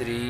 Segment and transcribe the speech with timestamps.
[0.00, 0.26] श्री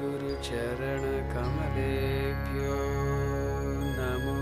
[0.00, 2.76] गुरुचरणकमलेभ्यो
[3.96, 4.36] नमो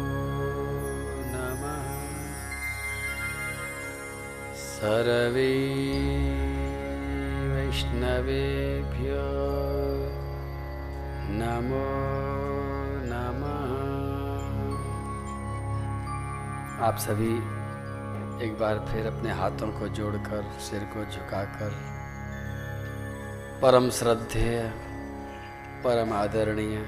[1.30, 1.88] नमः।
[4.54, 5.54] सर्वे
[7.48, 9.26] वैष्णवेभ्यो
[11.40, 11.88] नमो
[13.10, 13.74] नमः।
[16.86, 17.34] आप सभी
[18.46, 21.93] एक बार फिर अपने हाथों को जोड़कर, सिर को झुकाकर
[23.62, 24.72] परम श्रद्धेय,
[25.84, 26.78] परम आदरणीय,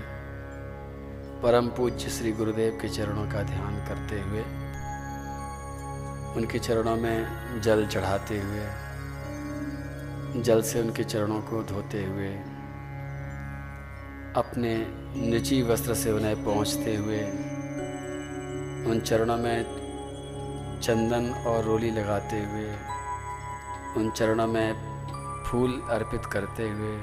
[1.42, 4.40] परम पूज्य श्री गुरुदेव के चरणों का ध्यान करते हुए,
[6.36, 8.66] उनके चरणों में जल चढ़ाते हुए,
[10.42, 12.32] जल से उनके चरणों को धोते हुए,
[14.36, 14.74] अपने
[15.30, 17.22] निजी वस्त्र से उन्हें पहुँचते हुए,
[18.90, 19.64] उन चरणों में
[20.80, 22.68] चंदन और रोली लगाते हुए,
[23.96, 24.95] उन चरणों में
[25.46, 26.96] फूल अर्पित करते हुए,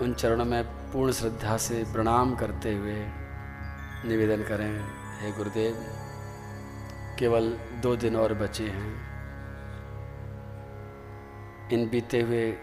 [0.00, 2.96] उन चरणों में पूर्ण श्रद्धा से प्रणाम करते हुए
[4.04, 4.84] निवेदन करें,
[5.20, 5.76] हे गुरुदेव,
[7.18, 7.48] केवल
[7.82, 8.94] दो दिन और बचे हैं।
[11.72, 12.56] इन बीते हुए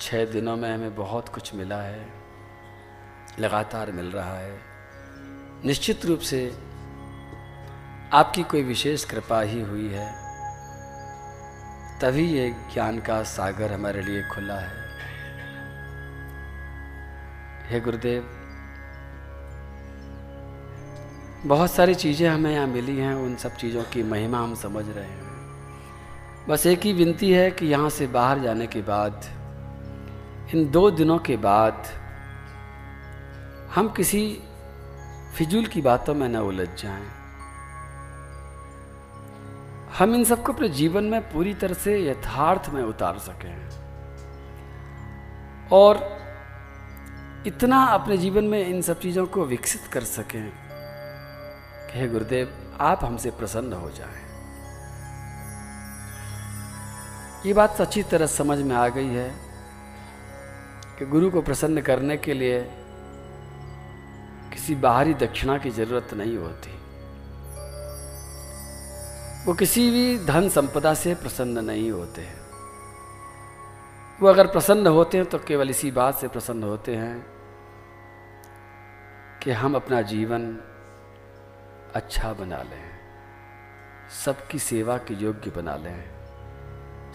[0.00, 2.06] छः दिनों में हमें बहुत कुछ मिला है,
[3.38, 4.60] लगातार मिल रहा है।
[5.64, 6.58] निश्चित रूप से
[8.12, 10.21] आपकी कोई विशेष कृपा ही हुई है।
[12.02, 14.80] तभी ये ज्ञान का सागर हमारे लिए खुला है
[17.68, 18.22] हे गुरुदेव,
[21.46, 25.04] बहुत सारी चीज़ें हमें यहाँ मिली हैं, उन सब चीज़ों की महिमा हम समझ रहे
[25.04, 29.24] हैं बस एक ही विनती है कि यहाँ से बाहर जाने के बाद,
[30.54, 31.82] इन दो दिनों के बाद,
[33.74, 34.22] हम किसी
[35.36, 37.21] फिजूल की बातों में न उलझ जाएँ।
[39.98, 43.68] हम इन सबको अपने जीवन में पूरी तरह से यथार्थ में उतार सकें
[45.72, 46.00] और
[47.46, 50.52] इतना अपने जीवन में इन सब चीज़ों को विकसित कर सकें
[51.86, 54.20] कि हे गुरुदेव, आप हमसे प्रसन्न हो जाएँ।
[57.46, 59.30] ये बात अच्छी तरह समझ में आ गई है
[60.98, 62.60] कि गुरु को प्रसन्न करने के लिए
[64.52, 66.81] किसी बाहरी दक्षिणा की ज़रूरत नहीं होती
[69.46, 72.40] वो किसी भी धन संपदा से प्रसन्न नहीं होते हैं।
[74.20, 77.26] वो अगर प्रसन्न होते हैं तो केवल इसी बात से प्रसन्न होते हैं
[79.42, 80.44] कि हम अपना जीवन
[81.94, 82.84] अच्छा बना लें,
[84.24, 86.04] सबकी सेवा के योग्य बना लें,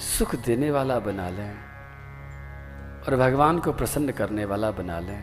[0.08, 1.54] सुख देने वाला बना लें
[3.02, 5.22] और भगवान को प्रसन्न करने वाला बना लें।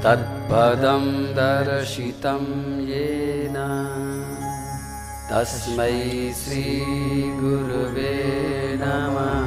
[0.06, 2.44] तत्पदं दर्शितं
[2.80, 3.56] येन।
[5.32, 8.14] तस्मै श्रीगुरुवे
[8.82, 9.46] नमः।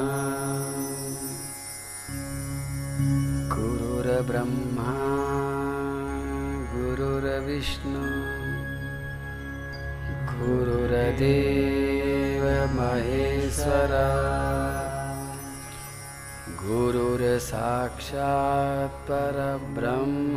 [3.52, 4.88] गुरुर्ब्रह्मा
[6.72, 8.02] गुरुर्विष्णु
[10.32, 12.44] गुरुर्देव
[12.76, 13.94] महेश्वर
[16.64, 20.36] गुरुर्साक्षात् परब्रह्म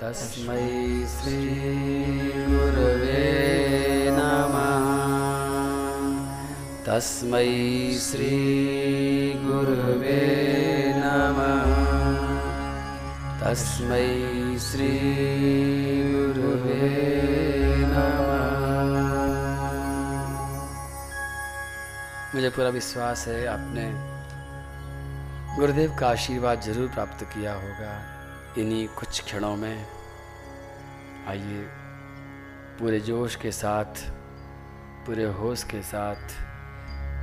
[0.00, 1.80] तस्मै श्रीगुरवे
[4.10, 4.84] नमः।
[6.86, 7.50] तस्मै
[7.94, 8.52] श्रीगुरवे
[10.96, 11.66] नमः।
[13.40, 14.06] तस्मै
[14.58, 15.18] श्रीगुरुवे
[17.92, 18.46] नमः।
[22.34, 23.86] मुझे पूरा विश्वास है आपने
[25.56, 28.19] गुरुदेव का आशीर्वाद ज़रूर प्राप्त किया होगा।
[28.58, 29.86] इन्हीं कुछ क्षणों में
[31.28, 31.60] आइए,
[32.78, 34.00] पूरे जोश के साथ,
[35.06, 36.32] पूरे होश के साथ,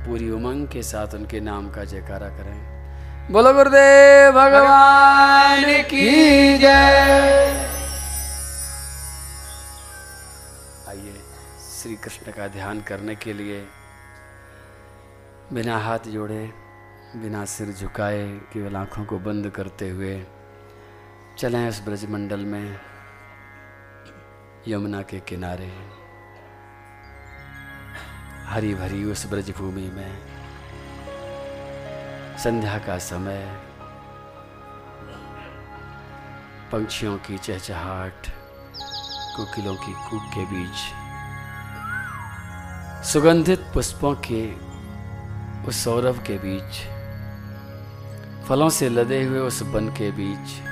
[0.06, 6.96] पूरी उमंग के साथ उनके नाम का जयकारा करें। बोलो गुरुदेव, भगवान की जय।
[10.88, 11.14] आइए
[11.72, 13.60] श्री कृष्ण का ध्यान करने के लिए
[15.52, 16.42] बिना हाथ जोड़े,
[17.16, 20.16] बिना सिर झुकाए, केवल आँखों को बंद करते हुए
[21.38, 22.80] चलें इस ब्रजमंडल में,
[24.68, 25.70] यमुना के किनारे।
[28.44, 30.18] हरी भरी उस ब्रजभूमि में,
[32.38, 33.44] संध्या का समय,
[36.72, 38.28] पंछियों की चहचहाट,
[39.36, 40.78] कोकिलों की कूक के बीच।
[43.06, 44.54] सुगंधित पुष्पों के
[45.68, 46.82] उस सौरभ के बीच,
[48.48, 50.67] फलों से लदे हुए उस वन के बीच।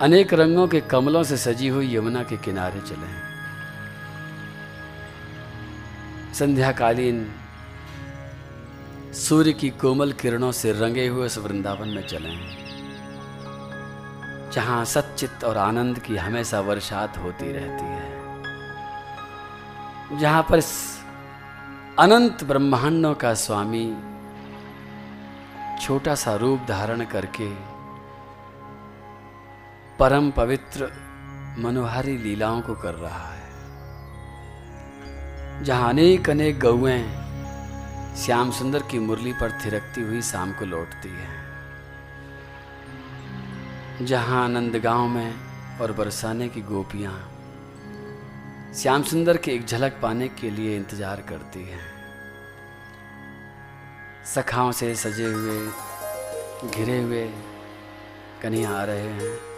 [0.00, 3.08] अनेक रंगों के कमलों से सजी हुई यमुना के किनारे चले
[6.34, 7.18] संध्याकालीन
[9.14, 12.36] सूर्य की कोमल किरणों से रंगे हुए उस वृंदावन में चलें
[14.50, 18.08] जहाँ सच्चित और आनंद की हमेशा वर्षात होती रहती है।
[20.18, 20.60] जहाँ पर
[21.98, 23.86] अनंत ब्रह्मांडों का स्वामी
[25.82, 27.48] छोटा सा रूप धारण करके
[30.00, 30.86] परम पवित्र
[31.58, 33.48] मनोहारी लीलाओं को कर रहा है।
[35.64, 37.02] जहाँ अनेक अनेक गौएँ
[38.16, 41.32] श्याम सुंदर की मुरली पर थिरकती हुई शाम को लौटती है।
[44.06, 45.34] जहाँ नंदगांव में
[45.80, 47.14] और बरसाने की गोपियाँ
[48.74, 51.86] श्याम सुंदर की एक झलक पाने के लिए इंतज़ार करती हैं।
[54.34, 55.58] सखाओं से सजे हुए,
[56.70, 57.24] घिरे हुए
[58.42, 59.49] कन्हैया आ रहे हैं।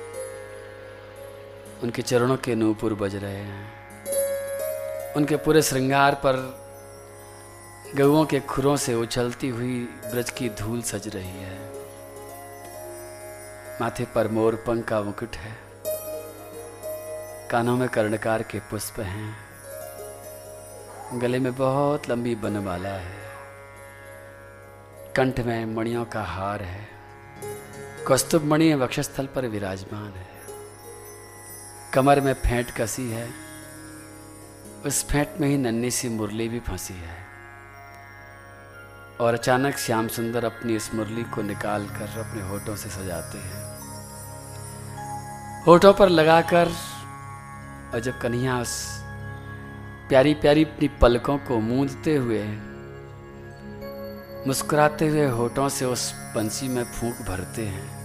[1.82, 3.82] उनके चरणों के नूपुर बज रहे हैं।
[5.14, 6.62] उनके पूरे श्रृंगार पर
[7.94, 11.70] गऊओं के खुरों से उछलती हुई ब्रज की धूल सज रही है।
[13.80, 15.58] माथे पर मोर पंख का मुकुट है।
[17.48, 19.36] कानों में कर्णकार के पुष्प हैं।
[21.20, 23.22] गले में बहुत लंबी बनमाला है।
[25.16, 26.88] कंठ में मणियों का हार है।
[28.06, 30.31] कौस्तुभ मणि वक्षस्थल पर विराजमान है।
[31.94, 33.30] कमर में फेंट कसी है,
[34.86, 37.26] उस फेंट में ही नन्ही सी मुरली भी फंसी है।
[39.20, 43.78] और अचानक श्याम सुंदर अपनी इस मुरली को निकाल कर अपने होठों से सजाते हैं।
[45.66, 46.68] होठों पर लगाकर
[47.94, 48.88] और जब कन्हैया उस
[50.08, 52.44] प्यारी प्यारी अपनी पलकों को मूंदते हुए,
[54.46, 58.01] मुस्कुराते हुए होठों से उस बंसी में फूंक भरते हैं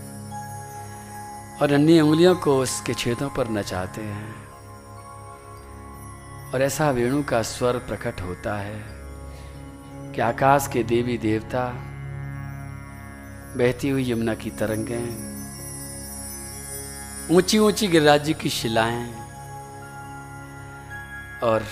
[1.61, 4.47] और अन्य उंगलियों को उसके छेदों पर नचाते हैं।
[6.53, 8.83] और ऐसा वेणु का स्वर प्रकट होता है
[10.13, 11.73] कि आकाश के देवी देवता
[13.57, 15.27] बहती हुई यमुना की तरंगें
[17.35, 19.13] ऊँची ऊँची गिरिराज की शिलाएँ
[21.43, 21.63] और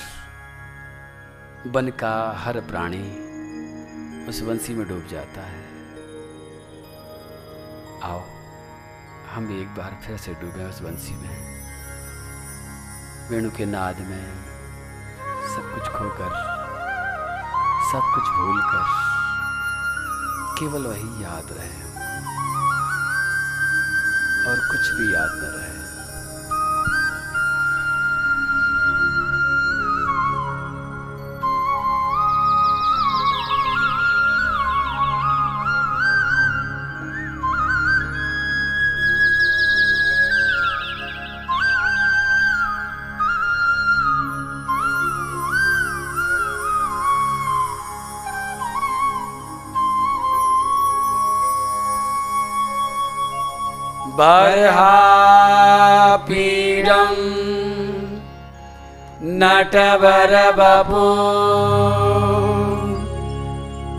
[1.68, 3.06] वन का हर प्राणी
[4.30, 5.64] उस वंशी में डूब जाता है।
[8.04, 8.35] आओ।
[9.36, 11.36] हम एक बार फिर से डूबे उस बंसी में।
[13.30, 14.26] वेणु के नाद में
[15.56, 16.32] सब कुछ खोकर,
[17.92, 18.86] सब कुछ भूलकर
[20.60, 21.84] केवल वही याद रहे।
[24.48, 25.85] और कुछ भी याद न रहे।
[54.18, 54.76] बर्हापीडम्
[59.42, 61.06] नटवरबपु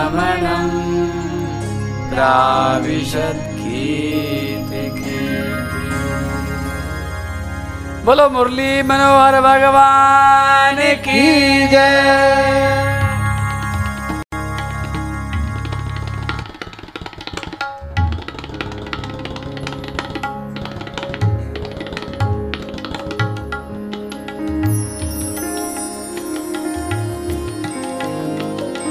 [2.11, 3.85] प्राविशत्की
[8.09, 11.99] बोलो मुरली मनोहर भगवान की जय।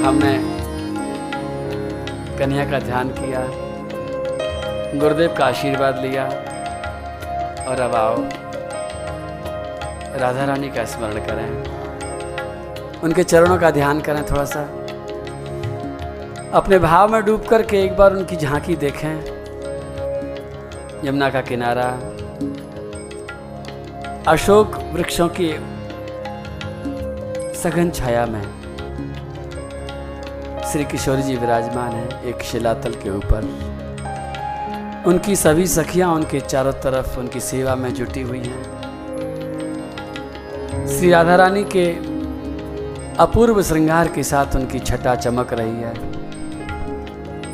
[0.05, 0.33] हमने
[2.37, 3.45] कन्या का ध्यान किया,
[4.99, 6.25] गुरुदेव का आशीर्वाद लिया,
[7.67, 8.48] और अब आओ।
[10.19, 14.61] राधा रानी का स्मरण करें। उनके चरणों का ध्यान करें थोड़ा सा
[16.53, 19.15] अपने भाव में डूब करके एक बार उनकी झांकी देखें।
[21.05, 21.89] यमुना का किनारा।
[24.27, 25.49] अशोक वृक्षों की
[27.59, 28.43] सघन छाया में।
[30.71, 33.41] श्री किशोरी जी विराजमान हैं एक शिलातल के ऊपर।
[35.07, 38.78] उनकी सभी सखियाँ उनके चारों तरफ़ उनकी सेवा में जुटी हुई हैं।
[40.89, 41.85] श्री राधा रानी के
[43.15, 45.93] अपूर्व श्रृंगार के साथ उनकी छटा चमक रही है।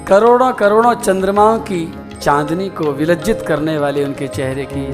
[0.05, 1.81] करोड़ों करोड़ों चंद्रमाओं की
[2.21, 4.85] चांदनी को विलज्जित करने वाले उनके चेहरे की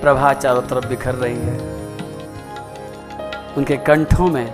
[0.00, 1.58] प्रभा चारों तरफ़ बिखर रही है।
[3.56, 4.46] उनके कंठों में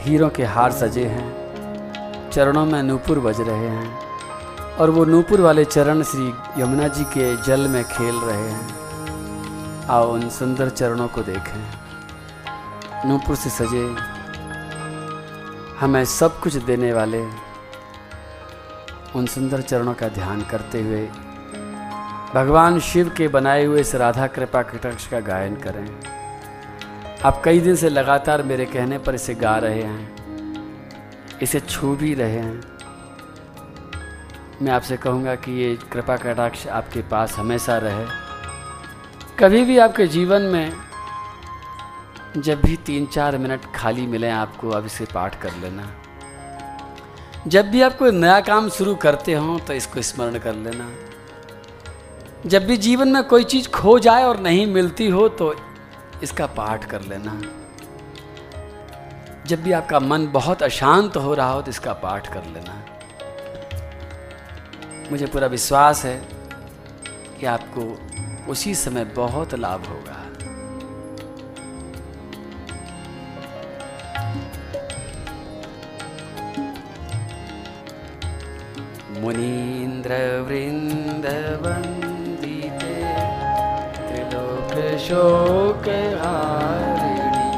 [0.00, 5.64] हीरों के हार सजे हैं, चरणों में नूपुर बज रहे हैं और वो नूपुर वाले
[5.64, 8.85] चरण श्री यमुना जी के जल में खेल रहे हैं।
[9.90, 13.84] आओ उन सुंदर चरणों को देखें। नूपुर से सजे,
[15.80, 17.20] हमें सब कुछ देने वाले
[19.14, 21.06] उन सुंदर चरणों का ध्यान करते हुए,
[22.34, 25.86] भगवान शिव के बनाए हुए इस राधा कृपा कटक्ष का गायन करें।
[27.24, 32.14] आप कई दिन से लगातार मेरे कहने पर इसे गा रहे हैं, इसे छू भी
[32.14, 32.62] रहे हैं।
[34.62, 38.25] मैं आपसे कहूँगा कि ये कृपा कटाक्ष आपके पास हमेशा रहे।
[39.38, 40.72] कभी भी आपके जीवन में
[42.36, 45.88] जब भी तीन चार मिनट खाली मिले, आपको अब इसे पाठ कर लेना।
[47.46, 50.88] जब भी आप कोई नया काम शुरू करते हो तो इसको स्मरण कर लेना।
[52.46, 55.54] जब भी जीवन में कोई चीज़ खो जाए और नहीं मिलती हो तो
[56.22, 57.40] इसका पाठ कर लेना।
[59.46, 62.82] जब भी आपका मन बहुत अशांत हो रहा हो तो इसका पाठ कर लेना।
[65.10, 66.16] मुझे पूरा विश्वास है
[67.40, 68.05] कि आपको
[68.48, 70.22] उसी समय बहुत लाभ होगा।
[79.20, 80.14] मुनीन्द्र
[80.48, 81.84] वृंदवन
[85.06, 87.48] शोकहारिणि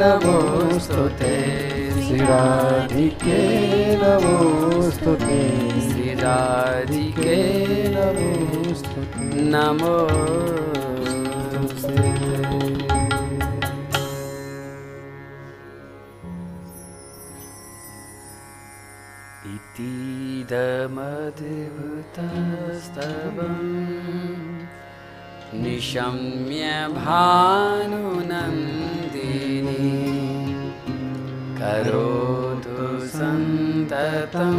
[0.00, 1.34] नमोऽस्तु ते
[2.06, 3.40] श्रीराधिके
[4.02, 5.40] नमोस्तु ते
[5.90, 7.36] श्रीराधिके
[7.96, 9.96] नमोस्तु ते नमो
[20.46, 21.22] इतीदमद्भुतस्तवम्
[25.62, 26.64] निशम्य
[26.96, 27.96] भानुनन्दिनी
[31.58, 34.56] करोतु सन्ततं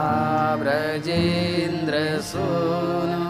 [0.61, 3.23] व्रजेन्द्रसूनु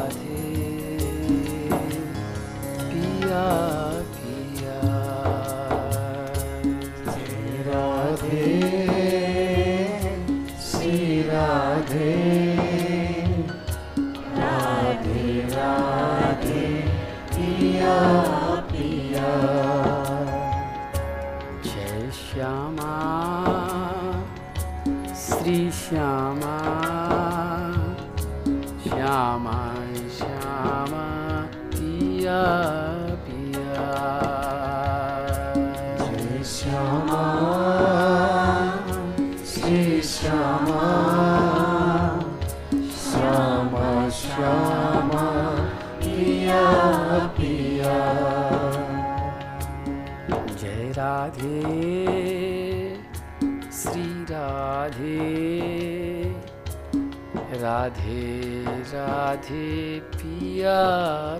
[57.87, 60.83] राधे राधे पिया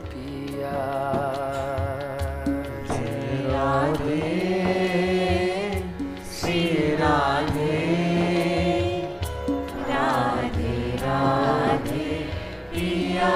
[0.05, 0.85] पिया।
[3.47, 4.31] राधे
[6.41, 7.83] श्री राधे।
[9.89, 12.29] राधे राधे
[12.73, 13.35] पिया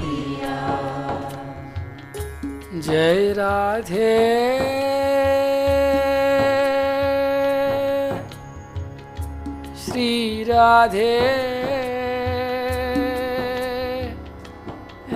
[0.00, 0.60] पिया।
[2.80, 4.16] जय राधे।
[9.86, 11.45] श्री राधे।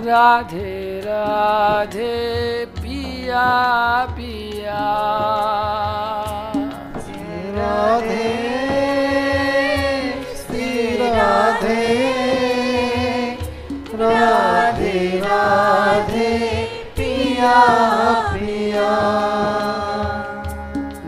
[0.00, 3.48] राधे राधे पिया
[4.10, 4.84] पिया।
[7.56, 8.30] राधे
[10.36, 11.86] श्री राधे।
[13.94, 16.38] राधे राधे
[16.96, 17.58] पिया
[18.32, 18.90] पिया।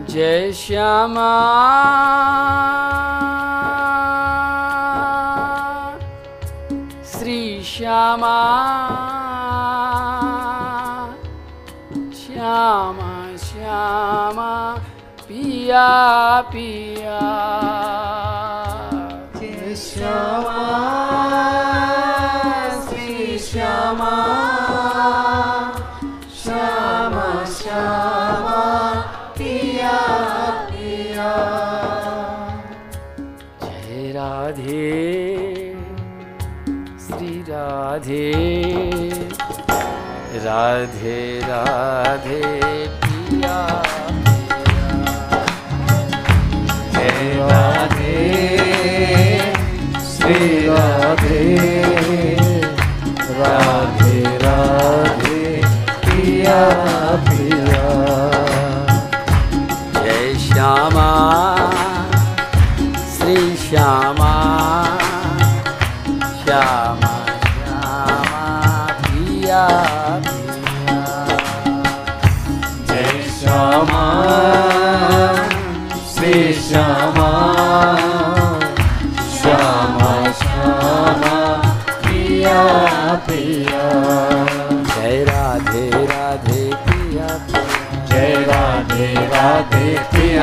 [0.09, 1.33] जय श्यामा।
[8.03, 8.37] श्यामा
[12.19, 13.11] श्यामा
[13.43, 14.49] श्यामा
[15.27, 15.87] पिया
[16.51, 17.19] पिया
[19.39, 19.75] जय
[40.53, 42.41] राधे राधे
[43.03, 43.59] पिया।
[47.37, 48.17] राधे
[50.09, 51.39] श्री राधे
[53.39, 55.61] राधे राधे
[56.05, 56.61] पिया।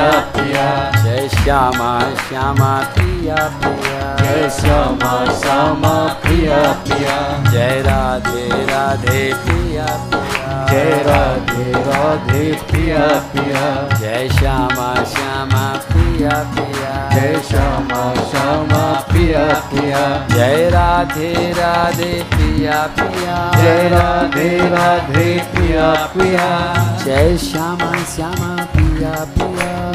[0.01, 9.33] पिया पिया। जय श्यामा श्यामा पिया पिया। जय श्यामा श्यामा पिया पिया। जय राधे राधे
[9.33, 18.93] पिया पिया। जय राधे राधे पिया पिया। जय श्यामा श्यामा पिया पिया। जय श्यामा श्यामा
[18.93, 26.73] पिया पिया। जय राधे राधे पिया पिया। जय राधे राधे पिया पिया।
[27.05, 28.30] जय श्यामा श्यामा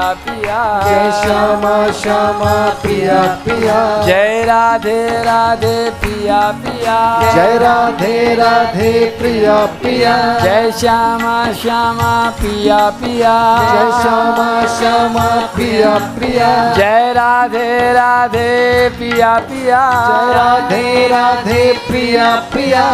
[0.00, 6.98] पिया पिया जय श्यामा श्यामा पिया पिया। जय राधे राधे पिया पिया।
[7.34, 16.74] जय राधे राधे प्रिया पिया। जय श्यामा श्यामा पिया पिया। जय श्यामा श्यामा पिया पिया।
[16.74, 22.86] जय राधे राधे पिया पिया। जय राधे राधे प्रिया पिया।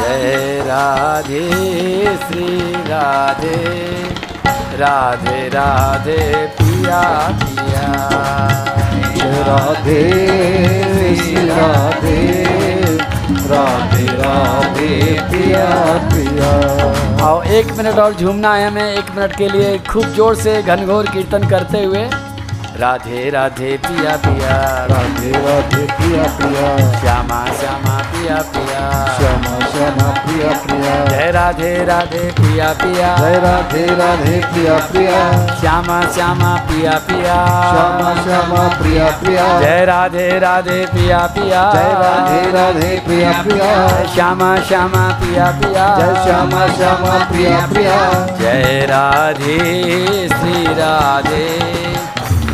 [0.00, 1.44] जय राधे
[2.16, 4.17] श्री राधे।
[4.78, 6.20] राधे राधे
[6.58, 7.00] पिया
[7.40, 7.86] पिया।
[9.48, 10.02] राधे
[11.48, 12.18] राधे
[13.50, 14.90] राधे राधे
[15.30, 15.66] पिया
[16.12, 16.50] पिया।
[17.26, 21.06] आओ एक मिनट और झूमना है हमें एक मिनट के लिए खूब ज़ोर से घनघोर
[21.06, 22.04] कीर्तन करते हुए।
[22.80, 24.56] राधे राधे पिया पिया
[24.90, 26.66] राधे राधे पिया पिया
[27.00, 28.82] श्यामा श्यामा पिया पिया
[29.16, 35.16] श्यामा श्यामा प्रिया प्रिया जय राधे राधे पिया पिया जय राधे राधे प्रिया प्रिया
[35.60, 37.34] श्यामा श्यामा पिया पिया
[37.72, 44.06] श्यामा श्यामा प्रिया प्रिया जय राधे राधे पिया पिया जय राधे राधे प्रिया प्रिया जय
[44.14, 47.98] श्यामा श्यामा पिया पिया जय श्यामा श्यामा प्रिया प्रिया
[48.40, 49.58] जय राधे
[50.28, 51.77] श्री राधे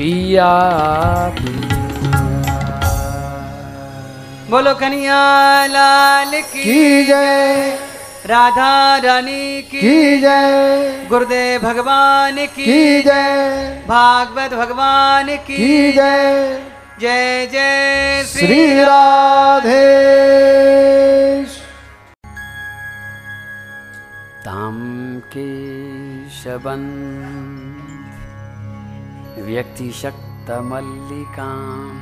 [0.00, 0.52] पिया
[4.50, 7.78] बोलो कन्हैया लाल की जय।
[8.26, 16.62] राधा रानी की की जय। गुरुदेव भगवान की की जय। भागवत भगवान की की जय।
[17.00, 19.84] जय जय श्री श्री राधे।
[24.44, 24.78] ताम
[25.36, 25.50] के
[26.28, 26.86] शबन
[29.50, 32.00] व्यतिशक्तमल्लिकाम्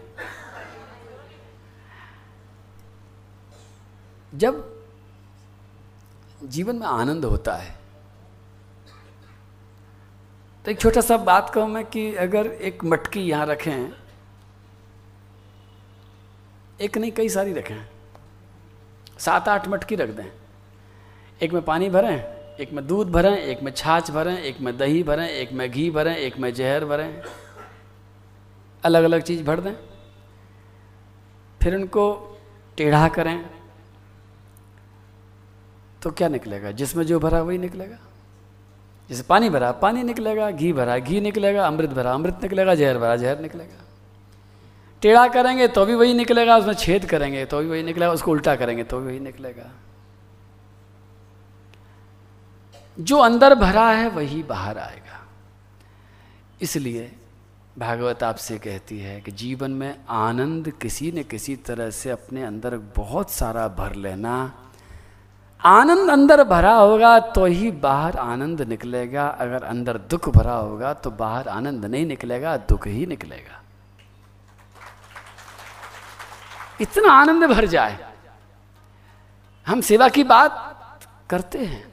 [4.35, 4.61] जब
[6.45, 7.75] जीवन में आनंद होता है
[10.65, 13.93] तो एक छोटा सा बात कहूँ मैं कि अगर एक मटकी यहाँ रखें,
[16.81, 17.92] एक नहीं, कई सारी रखें।
[19.25, 20.33] सात आठ मटकी रख दें।
[21.43, 22.25] एक में पानी भरें,
[22.57, 25.91] एक में दूध भरें, एक में छाछ भरें, एक में दही भरें, एक में घी
[25.91, 27.23] भरें, एक में जहर भरें।
[28.85, 29.75] अलग अलग चीज़ भर दें।
[31.63, 32.29] फिर उनको
[32.77, 33.51] टेढ़ा करें।
[36.03, 36.71] तो क्या निकलेगा?
[36.71, 37.99] जिसमें जो भरा वही निकलेगा।
[39.09, 43.17] जैसे पानी भरा, पानी निकलेगा, घी भरा, घी निकलेगा, अमृत भरा, अमृत निकलेगा, जहर भरा,
[43.17, 43.82] जहर निकलेगा।
[45.03, 48.57] टेढ़ा करेंगे तो भी वही निकलेगा, उसमें छेद करेंगे तो भी वही निकलेगा, उसको उल्टा
[48.57, 49.71] करेंगे तो भी वही निकलेगा।
[52.99, 55.21] जो अंदर भरा है वही बाहर आएगा।
[56.63, 57.11] इसलिए
[57.79, 62.77] भागवत आपसे कहती है कि जीवन में आनंद किसी न किसी तरह से अपने अंदर
[62.97, 64.35] बहुत सारा भर लेना।
[65.61, 71.11] आनंद अंदर भरा होगा तो ही बाहर आनंद निकलेगा। अगर अंदर दुख भरा होगा तो
[71.13, 73.62] बाहर आनंद नहीं निकलेगा, दुख ही निकलेगा।
[76.81, 78.13] इतना आनंद भर जाए।
[79.67, 80.79] हम सेवा की बात
[81.31, 81.93] करते हैं।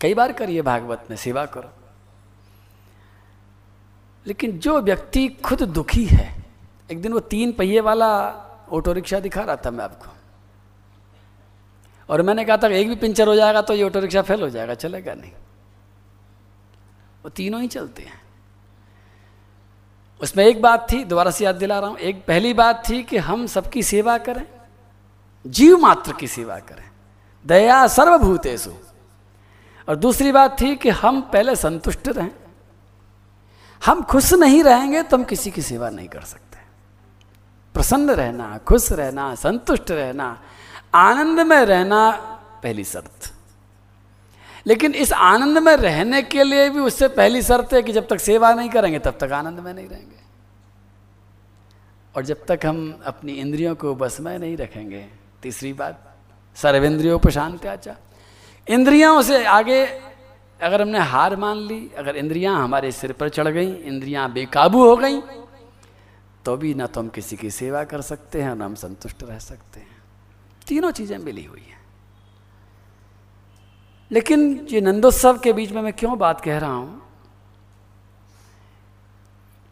[0.00, 1.72] कई बार करिए भागवत में, सेवा करो।
[4.26, 6.44] लेकिन जो व्यक्ति खुद दुखी है,
[6.90, 8.28] एक दिन वो तीन पहिए वाला
[8.72, 10.12] ऑटो रिक्शा दिखा रहा था मैं आपको।
[12.08, 14.48] और मैंने कहा था, एक भी पंचर हो जाएगा तो ये ऑटो रिक्शा फेल हो
[14.50, 15.32] जाएगा, चलेगा नहीं।
[17.22, 18.27] वो तीनों ही चलते हैं।
[20.20, 23.16] उसमें एक बात थी, दोबारा से याद दिला रहा हूँ। एक पहली बात थी कि
[23.16, 24.46] हम सबकी सेवा करें,
[25.46, 26.84] जीव मात्र की सेवा करें।
[27.46, 28.70] दया सर्वभूतेषु।
[29.88, 32.30] और दूसरी बात थी कि हम पहले संतुष्ट रहें।
[33.82, 36.58] हम खुश नहीं रहेंगे तो हम किसी की सेवा नहीं कर सकते।
[37.74, 40.42] प्रसन्न रहना, खुश रहना, संतुष्ट रहना
[40.94, 42.10] आनंद में रहना,
[42.62, 43.32] पहली शर्त।
[44.66, 48.20] लेकिन इस आनंद में रहने के लिए भी उससे पहली शर्त है कि जब तक
[48.20, 50.16] सेवा नहीं करेंगे, तब तक आनंद में नहीं रहेंगे।
[52.14, 55.06] और जब तक हम अपनी इंद्रियों को बस में नहीं रखेंगे,
[55.42, 56.04] तीसरी बात,
[56.56, 57.96] सर्वेंद्रियों पर शांत्याचा
[58.66, 59.84] इंद्रियों से आगे,
[60.60, 64.96] अगर हमने हार मान ली, अगर इंद्रियाँ हमारे सिर पर चढ़ गई, इंद्रियाँ बेकाबू हो
[64.96, 65.20] गई
[66.44, 69.38] तो भी ना तो हम किसी की सेवा कर सकते हैं, ना हम संतुष्ट रह
[69.38, 69.96] सकते हैं।
[70.66, 71.77] तीनों चीज़ें मिली हुई हैं।
[74.12, 77.02] लेकिन ये नंदोत्सव के बीच में मैं क्यों बात कह रहा हूँ?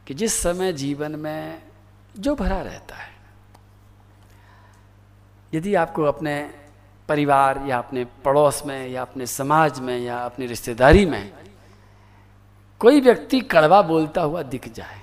[0.07, 1.63] कि जिस समय जीवन में
[2.19, 3.15] जो भरा रहता है,
[5.55, 6.51] यदि आपको अपने
[7.09, 11.33] परिवार या अपने पड़ोस में या अपने समाज में या अपनी रिश्तेदारी में
[12.81, 15.01] कोई व्यक्ति कड़वा बोलता हुआ दिख जाए,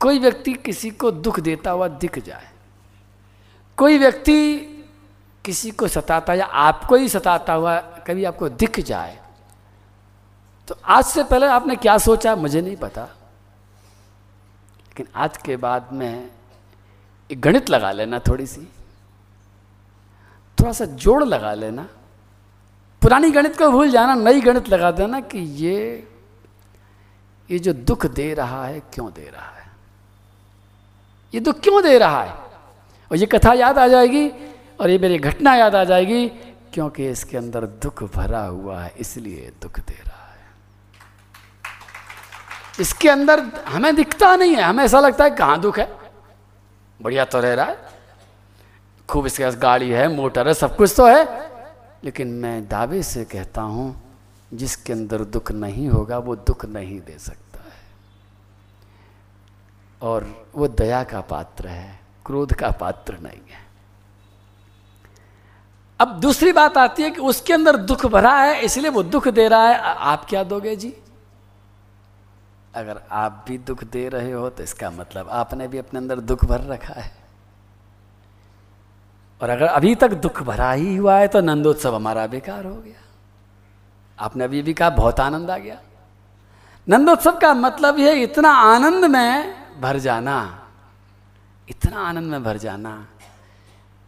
[0.00, 2.50] कोई व्यक्ति किसी को दुख देता हुआ दिख जाए,
[3.76, 4.71] कोई व्यक्ति
[5.44, 9.18] किसी को सताता या आपको ही सताता हुआ कभी आपको दिख जाए
[10.68, 13.02] तो आज से पहले आपने क्या सोचा मुझे नहीं पता।
[14.88, 16.30] लेकिन आज के बाद में
[17.30, 18.60] एक गणित लगा लेना थोड़ी सी,
[20.58, 21.86] थोड़ा सा जोड़ लगा लेना।
[23.02, 26.08] पुरानी गणित को भूल जाना, नई गणित लगा देना कि ये
[27.50, 29.70] ये जो दुख दे रहा है क्यों दे रहा है?
[31.34, 32.32] ये दुख क्यों दे रहा है?
[33.10, 34.28] और ये कथा याद आ जाएगी
[34.82, 36.28] और ये मेरी घटना याद आ जाएगी,
[36.74, 40.40] क्योंकि इसके अंदर दुख भरा हुआ है, इसलिए दुख दे रहा है।
[42.80, 45.98] इसके अंदर हमें दिखता नहीं है, हमें ऐसा लगता है, कहाँ दुख है?
[47.02, 47.78] बढ़िया तो रह रहा है।
[49.08, 51.50] खूब इसके पास गाड़ी है, मोटर है, सब कुछ तो है।
[52.04, 54.02] लेकिन मैं दावे से कहता हूँ,
[54.54, 57.80] जिसके अंदर दुख नहीं होगा, वो दुख नहीं दे सकता है।
[60.02, 63.61] और वो दया का पात्र है, क्रोध का पात्र नहीं है।
[66.02, 69.48] अब दूसरी बात आती है कि उसके अंदर दुख भरा है, इसलिए वो दुख दे
[69.48, 70.92] रहा है। आप क्या दोगे जी?
[72.74, 76.44] अगर आप भी दुख दे रहे हो तो इसका मतलब आपने भी अपने अंदर दुख
[76.44, 77.10] भर रखा है।
[79.40, 83.00] और अगर अभी तक दुख भरा ही हुआ है तो नंदोत्सव हमारा बेकार हो गया।
[84.18, 85.80] आपने अभी भी कहा बहुत आनंद आ गया।
[86.86, 90.36] नंदोत्सव का मतलब यह इतना आनंद में भर जाना।
[91.68, 92.92] इतना आनंद में भर जाना।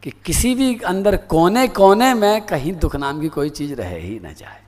[0.04, 4.18] कि किसी भी अंदर कोने कोने में कहीं दुख नाम की कोई चीज़ रह ही
[4.20, 4.60] ना जाए।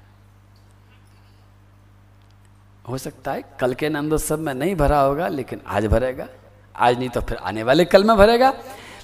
[2.91, 6.29] हो सकता है कल के नंदोत्सव में नहीं भरा होगा, लेकिन आज भरेगा।
[6.77, 8.53] आज नहीं तो फिर आने वाले कल में भरेगा।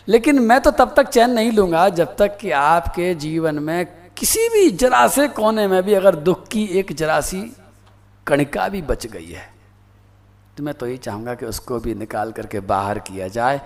[0.09, 4.49] लेकिन मैं तो तब तक चैन नहीं लूँगा जब तक कि आपके जीवन में किसी
[4.49, 7.57] भी जरा से कोने में भी अगर दुख की एक जरा सी
[8.27, 9.51] कणिका भी बच गई है।
[10.57, 13.61] तो मैं तो यही चाहूँगा कि उसको भी निकाल करके बाहर किया जाए।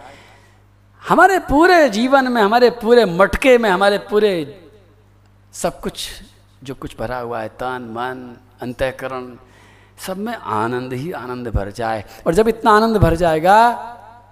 [1.07, 4.33] हमारे पूरे जीवन में, हमारे पूरे मटके में, हमारे पूरे
[5.55, 6.09] सब कुछ,
[6.65, 9.37] जो कुछ भरा हुआ है, तन, मन, अंतकरण,
[9.99, 13.59] सब में आनंद ही आनंद भर जाए। और जब इतना आनंद भर जाएगा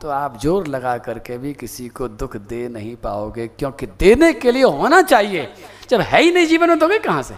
[0.00, 4.52] तो आप ज़ोर लगा करके भी किसी को दुख दे नहीं पाओगे, क्योंकि देने के
[4.52, 5.48] लिए होना चाहिए।
[5.90, 7.34] जब है ही नहीं जीवन में, दोगे कहाँ से?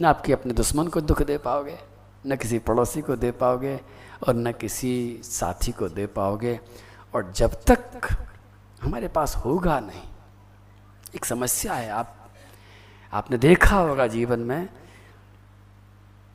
[0.00, 1.78] ना आपके अपने दुश्मन को दुख दे पाओगे,
[2.26, 3.78] न किसी पड़ोसी को दे पाओगे,
[4.26, 6.58] और न किसी साथी को दे पाओगे।
[7.14, 8.08] और जब तक
[8.82, 10.02] हमारे पास होगा नहीं,
[11.14, 12.30] एक समस्या है। आप,
[13.12, 14.68] आपने देखा होगा जीवन में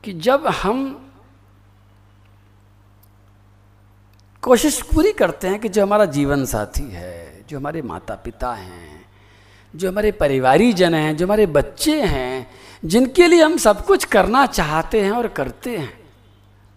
[0.04, 1.04] कि जब हम
[4.42, 9.10] कोशिश पूरी करते हैं कि जो हमारा जीवन साथी है, जो हमारे माता पिता हैं,
[9.76, 12.50] जो हमारे परिवारी जन हैं, जो हमारे बच्चे हैं,
[12.84, 16.00] जिनके लिए हम सब कुछ करना चाहते हैं और करते हैं,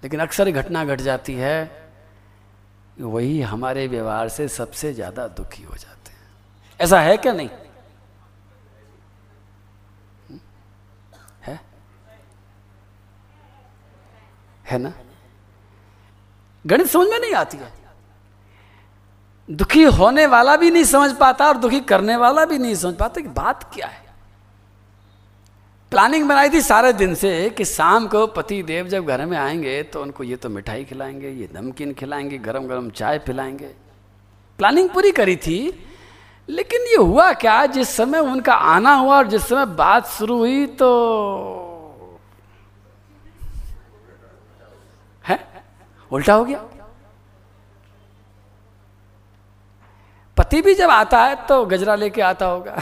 [0.03, 1.80] लेकिन अक्सर घटना घट जाती है
[2.99, 6.29] वही हमारे व्यवहार से सबसे ज़्यादा दुखी हो जाते हैं।
[6.79, 7.49] ऐसा है क्या नहीं?
[11.45, 11.61] है?
[14.71, 14.93] है ना?
[16.65, 17.73] गणित समझ में नहीं आती है।
[19.49, 23.21] दुखी होने वाला भी नहीं समझ पाता और दुखी करने वाला भी नहीं समझ पाता
[23.21, 24.10] कि बात क्या है?
[25.91, 29.81] प्लानिंग बनाई थी सारे दिन से कि शाम को पति देव जब घर में आएँगे
[29.83, 33.71] तो उनको ये तो मिठाई खिलाएँगे, ये नमकीन खिलाएँगे गरम गरम चाय पिलाएँगे।
[34.59, 35.57] प्लानिंग पूरी करी थी,
[36.49, 40.65] लेकिन ये हुआ क्या, जिस समय उनका आना हुआ और जिस समय बात शुरू हुई
[40.79, 40.89] तो
[45.25, 45.39] है?
[46.11, 46.63] उल्टा हो गया।
[50.37, 52.79] पति भी जब आता है तो गजरा लेके आता होगा।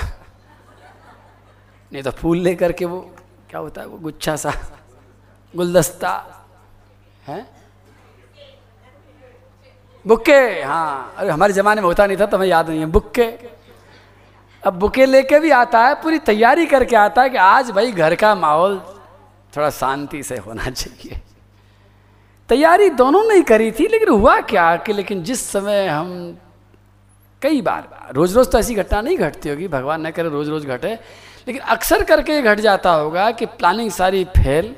[1.91, 2.99] नहीं तो फूल लेकर के वो,
[3.49, 4.53] क्या होता है, वो गुच्छा सा,
[5.53, 6.11] गुलदस्ता,
[7.27, 7.45] है?
[10.05, 13.23] बुक्के हाँ अरे हमारे ज़माने में होता नहीं था तो हमें याद नहीं है, बुक्के।
[14.63, 18.15] अब बुके लेके भी आता है, पूरी तैयारी करके आता है कि आज भाई घर
[18.15, 18.77] का माहौल
[19.53, 21.21] थोड़ा शांति से होना चाहिए।
[22.49, 26.37] तैयारी दोनों नहीं करी थी, लेकिन हुआ क्या कि लेकिन जिस समय हम,
[27.41, 30.65] कई बार रोज रोज तो ऐसी घटना नहीं घटती होगी, भगवान न करे रोज रोज
[30.65, 30.97] घटे
[31.49, 34.75] लेकिन अक्सर करके घट जाता होगा कि प्लानिंग सारी फेल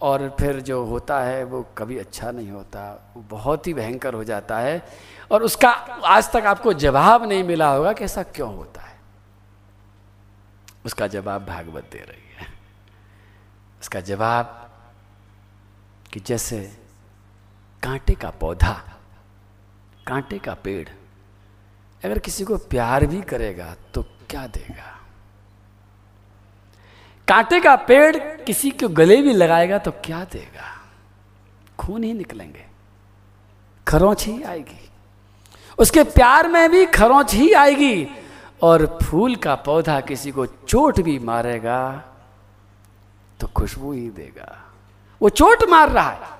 [0.00, 4.24] और फिर जो होता है वो कभी अच्छा नहीं होता, वो बहुत ही भयंकर हो
[4.24, 4.82] जाता है
[5.30, 8.98] और उसका आज तक आपको जवाब नहीं मिला होगा कि ऐसा क्यों होता है।
[10.84, 12.46] उसका जवाब भागवत दे रही है।
[13.80, 14.70] उसका जवाब
[16.12, 16.58] कि जैसे
[17.82, 18.72] कांटे का पौधा,
[20.06, 20.88] कांटे का पेड़,
[22.02, 24.91] अगर किसी को प्यार भी करेगा तो क्या देगा?
[27.28, 30.68] कांटे का पेड़ किसी को गले भी लगाएगा तो क्या देगा?
[31.78, 32.64] खून ही निकलेंगे।
[33.86, 34.88] खरोंच ही आएगी।
[35.78, 38.06] उसके प्यार में भी खरोंच ही आएगी
[38.62, 42.04] और फूल का पौधा किसी को चोट भी मारेगा
[43.40, 44.58] तो खुशबू ही देगा।
[45.20, 46.30] वो चोट मार रहा है।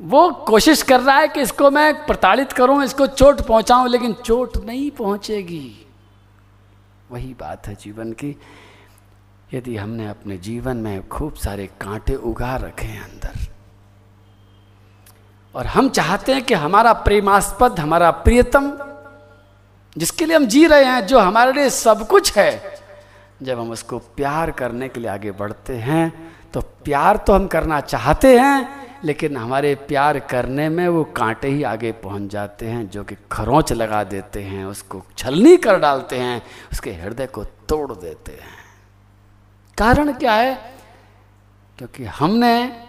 [0.00, 4.56] वो कोशिश कर रहा है कि इसको मैं प्रताड़ित करूँ, इसको चोट पहुंचाऊं, लेकिन चोट
[4.64, 5.86] नहीं पहुंचेगी।
[7.10, 8.36] वही बात है जीवन की।
[9.52, 13.38] यदि हमने अपने जीवन में खूब सारे कांटे उगा रखे हैं अंदर,
[15.54, 18.70] और हम चाहते हैं कि हमारा प्रेमास्पद, हमारा प्रियतम,
[19.96, 22.78] जिसके लिए हम जी रहे हैं, जो हमारे लिए सब कुछ है,
[23.42, 26.12] जब हम उसको प्यार करने के लिए आगे बढ़ते हैं
[26.52, 28.68] तो प्यार तो हम करना चाहते हैं,
[29.04, 33.72] लेकिन हमारे प्यार करने में वो कांटे ही आगे पहुँच जाते हैं, जो कि खरोंच
[33.72, 36.42] लगा देते हैं, उसको छलनी कर डालते हैं,
[36.72, 38.59] उसके हृदय को तोड़ देते हैं।
[39.80, 40.54] कारण क्या है?
[41.78, 42.86] क्योंकि हमने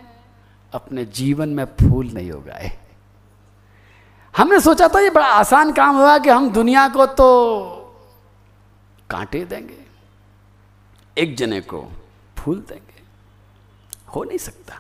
[0.74, 2.80] अपने जीवन में फूल नहीं उगाए।
[4.38, 7.28] हमने सोचा था ये बड़ा आसान काम हुआ कि हम दुनिया को तो
[9.10, 9.78] कांटे देंगे,
[11.18, 11.92] एक जने को
[12.38, 13.02] फूल देंगे।
[14.16, 14.76] हो नहीं सकता।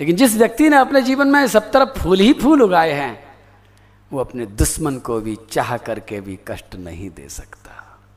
[0.00, 3.34] लेकिन जिस व्यक्ति ने अपने जीवन में सब तरफ़ फूल ही फूल उगाए हैं,
[4.12, 7.57] वो अपने दुश्मन को भी चाह करके भी कष्ट नहीं दे सकता।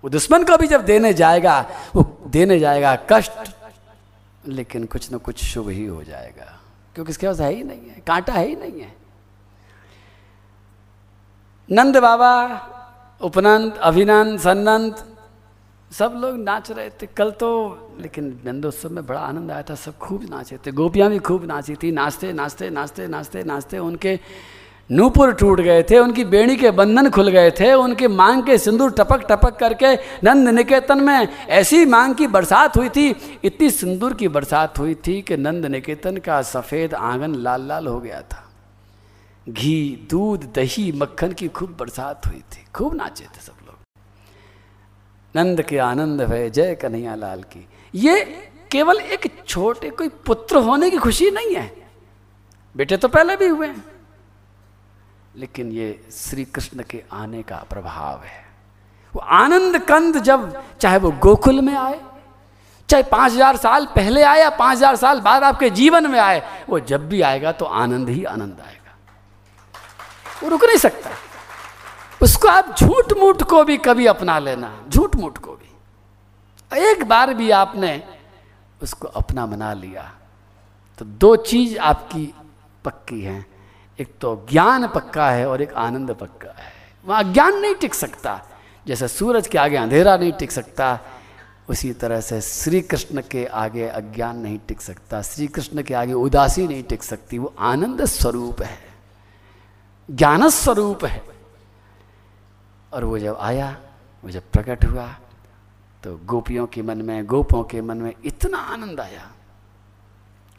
[0.03, 1.59] वो दुश्मन को भी जब देने जाएगा,
[1.95, 3.31] वो देने जाएगा कष्ट,
[4.47, 6.57] लेकिन कुछ न कुछ शुभ ही हो जाएगा।
[6.95, 8.93] क्योंकि इसके पास है ही नहीं है, कांटा है ही नहीं है।
[11.69, 12.33] नंद बाबा,
[13.21, 14.95] उपनंद, अभिनंद, सन्नंद,
[15.91, 17.49] सब लोग नाच रहे थे, कल तो
[17.99, 21.75] लेकिन नंदोत्सव में बड़ा आनंद आया था, सब खूब नाचे थे, गोपियाँ भी खूब नाची
[21.75, 24.19] थी, नाचते नाचते नाचते नाचते नाचते, उनके
[24.89, 28.91] नूपुर टूट गए थे, उनकी बेड़ी के बंधन खुल गए थे, उनकी मांग के सिंदूर
[28.91, 33.09] टपक टपक करके नंद निकेतन में ऐसी मांग की बरसात हुई थी,
[33.43, 37.99] इतनी सिंदूर की बरसात हुई थी कि नंद निकेतन का सफ़ेद आँगन लाल लाल हो
[37.99, 38.47] गया था।
[39.49, 43.77] घी, दूध, दही, मक्खन की खूब बरसात हुई थी, खूब नाचे थे सब लोग।
[45.35, 48.21] नंद के आनंद है, जय कन्हैया लाल की। ये
[48.71, 51.71] केवल एक छोटे कोई पुत्र होने की खुशी नहीं है।
[52.75, 53.90] बेटे तो पहले भी हुए हैं।
[55.35, 58.43] लेकिन ये श्री कृष्ण के आने का प्रभाव है।
[59.13, 61.99] वो आनंद कंद जब चाहे वो गोकुल में आए,
[62.89, 66.41] चाहे पाँच हज़ार साल पहले आए या पाँच हज़ार साल बाद आपके जीवन में आए,
[66.69, 68.95] वो जब भी आएगा तो आनंद ही आनंद आएगा।
[70.43, 71.09] वो रुक नहीं सकता।
[72.21, 77.33] उसको आप झूठ मूठ को भी कभी अपना लेना झूठ मूठ को भी। एक बार
[77.33, 78.01] भी आपने
[78.81, 80.11] उसको अपना बना लिया
[80.99, 82.33] तो दो चीज़ आपकी
[82.85, 83.45] पक्की हैं।
[83.99, 86.73] एक तो ज्ञान पक्का है और एक आनंद पक्का है।
[87.05, 88.41] वहाँ ज्ञान नहीं टिक सकता।
[88.87, 90.99] जैसे सूरज के आगे अंधेरा नहीं टिक सकता,
[91.69, 96.13] उसी तरह से श्री कृष्ण के आगे अज्ञान नहीं टिक सकता श्री कृष्ण के आगे
[96.13, 98.77] उदासी नहीं टिक सकती, वो आनंद स्वरूप है।
[100.09, 101.23] ज्ञान स्वरूप है।
[102.93, 103.77] और वो जब आया,
[104.23, 105.15] वो जब प्रकट हुआ
[106.03, 109.31] तो गोपियों के मन में, गोपों के मन में इतना आनंद आया।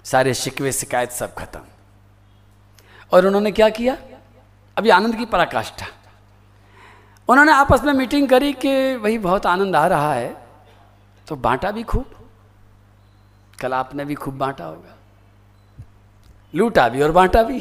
[0.05, 1.61] सारे शिकवे शिकायत सब खत्म।
[3.12, 3.96] और उन्होंने क्या किया?
[4.76, 5.86] अभी आनंद की पराकाष्ठा।
[7.28, 10.34] उन्होंने आपस में मीटिंग करी कि वही बहुत आनंद आ रहा है
[11.26, 12.14] तो बांटा भी खूब।
[13.60, 14.96] कल आपने भी खूब बांटा होगा।
[16.54, 17.60] लूटा भी और बांटा भी।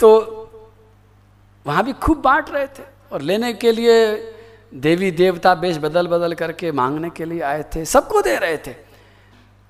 [0.00, 0.10] तो
[1.66, 2.82] वहाँ भी खूब बांट रहे थे
[3.12, 4.16] और लेने के लिए
[4.74, 8.74] देवी देवता बेश बदल बदल करके मांगने के लिए आए थे, सबको दे रहे थे।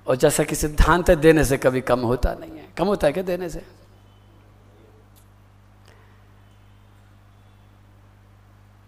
[0.07, 3.12] और जैसा कि सिद्धांत है, देने से कभी कम होता नहीं है। कम होता है
[3.12, 3.62] क्या देने से?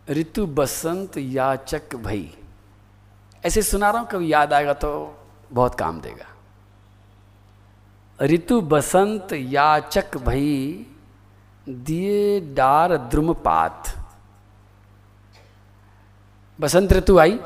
[0.09, 2.35] ऋतु बसंत याचक भई।
[3.45, 4.91] ऐसे सुना रहा हूँ, कभी याद आएगा तो
[5.53, 6.27] बहुत काम देगा।
[8.25, 10.87] ऋतु बसंत याचक भई,
[11.69, 13.95] दिए डार द्रुमपात।
[16.61, 17.39] बसंत ऋतु आई।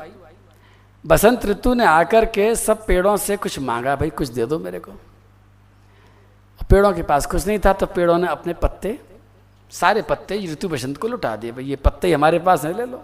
[1.05, 4.79] बसंत ऋतु ने आकर के सब पेड़ों से कुछ मांगा, भाई कुछ दे दो मेरे
[4.79, 4.91] को।
[6.59, 8.99] पेड़ों के पास कुछ नहीं था तो पेड़ों ने अपने पत्ते,
[9.71, 13.03] सारे पत्ते ऋतु बसंत को लुटा दिए। भाई, ये पत्ते हमारे पास है, ले लो।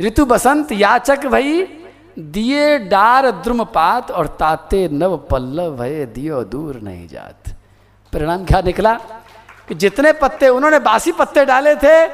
[0.00, 1.62] ऋतु बसंत याचक भाई,
[2.18, 7.54] दिए डार द्रुमपात और ताते नव पल्लव भय दियो दूर नहीं जात।
[8.12, 8.94] परिणाम क्या निकला?
[9.68, 12.04] कि जितने पत्ते, उन्होंने बासी पत्ते डाले थे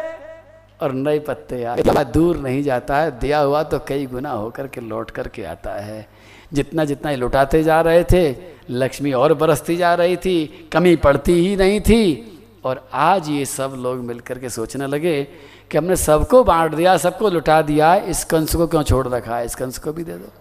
[0.79, 4.81] और नए पत्ते आए दूर नहीं जाता है, दिया हुआ तो कई गुना होकर के
[4.81, 6.07] लौट करके आता है।
[6.53, 8.37] जितना जितना लुटाते जा रहे थे,
[8.71, 12.35] लक्ष्मी और बरसती जा रही थी, कमी पड़ती ही नहीं थी।
[12.65, 15.23] और आज ये सब लोग मिलकर के सोचने लगे
[15.71, 19.45] कि हमने सबको बांट दिया, सबको लुटा दिया, इस कंस को क्यों छोड़ रखा है?
[19.45, 20.33] इस कंस को भी दे दो।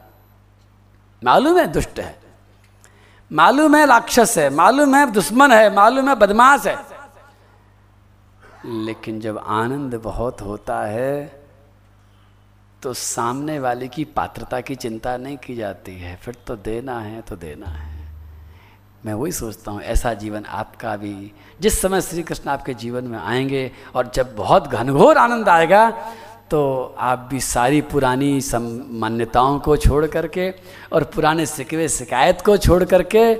[1.24, 2.16] मालूम है दुष्ट है,
[3.32, 6.78] मालूम है राक्षस है, मालूम है दुश्मन है, मालूम है बदमाश है।
[8.66, 11.47] लेकिन जब आनंद बहुत होता है
[12.82, 17.22] तो सामने वाले की पात्रता की चिंता नहीं की जाती है। फिर तो देना है
[17.22, 17.96] तो देना है।
[19.06, 23.18] मैं वही सोचता हूँ, ऐसा जीवन आपका भी, जिस समय श्री कृष्ण आपके जीवन में
[23.20, 25.90] आएँगे और जब बहुत घनघोर आनंद आएगा
[26.52, 30.50] तो आप भी सारी पुरानी मान्यताओं को छोड़ करके
[30.94, 33.34] और पुराने सिकवे, शिकायत को छोड़ करके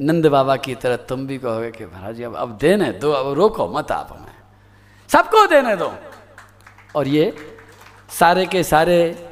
[0.00, 3.32] नंद बाबा की तरह तुम भी कहोगे कि महाराज जी, अब अब देने दो, अब
[3.32, 4.34] रोको मत आप हमें।
[5.08, 5.92] सबको देने दो।
[6.96, 7.51] और ये
[8.18, 9.28] सारे के सारे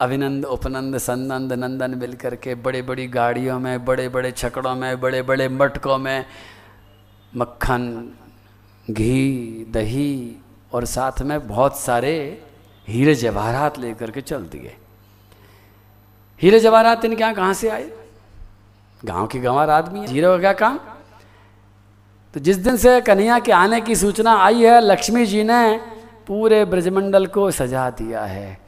[0.00, 5.22] अभिनंद, उपनंद सन्नंद नंदन मिल करके बड़े बड़ी गाड़ियों में, बड़े बड़े छकड़ों में, बड़े
[5.22, 6.24] बड़े मटकों में
[7.36, 8.12] मक्खन,
[8.90, 10.36] घी, दही
[10.72, 12.42] और साथ में बहुत सारे
[12.88, 14.76] हीरे जवाहरात लेकर के चल दिए।
[16.42, 17.92] हीरे जवाहरात इनके यहाँ कहाँ से आए?
[19.04, 20.78] गाँव के गंवार आदमी हीरे का काम?
[22.34, 25.97] तो जिस दिन से कन्हैया के आने की सूचना आई है, लक्ष्मी जी ने
[26.28, 28.58] पूरे ब्रजमंडल को सजा दिया है।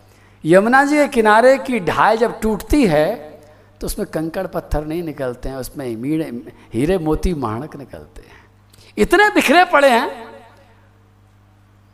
[0.44, 3.08] यमुना जी के किनारे की ढाई जब टूटती है
[3.80, 5.86] तो उसमें कंकड़ पत्थर नहीं निकलते हैं, उसमें
[6.74, 8.38] हीरे मोती माणक निकलते हैं।
[8.98, 10.08] इतने बिखरे पड़े हैं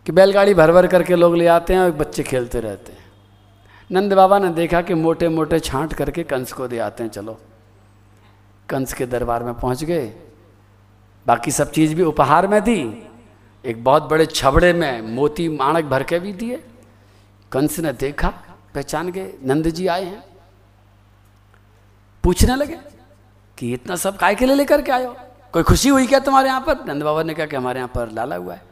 [0.07, 3.05] कि बैलगाड़ी भर भर करके लोग ले आते हैं और बच्चे खेलते रहते हैं।
[3.91, 7.39] नंद बाबा ने देखा कि मोटे मोटे छांट करके कंस को दे आते हैं, चलो।
[8.69, 10.07] कंस के दरबार में पहुँच गए।
[11.27, 12.83] बाकी सब चीज़ भी उपहार में दी।
[13.67, 16.63] एक बहुत बड़े छबड़े में मोती माणक भर के भी दिए।
[17.53, 18.29] कंस ने देखा,
[18.75, 20.23] पहचान गए, नंद जी आए हैं।
[22.25, 22.79] पूछने लगे
[23.59, 25.17] कि इतना सब काय के लिए लेकर के आयो
[25.55, 26.85] कोई खुशी हुई क्या तुम्हारे यहाँ पर?
[26.85, 28.63] नंद बाबा ने कहा कि हमारे यहाँ पर लाला हुआ है।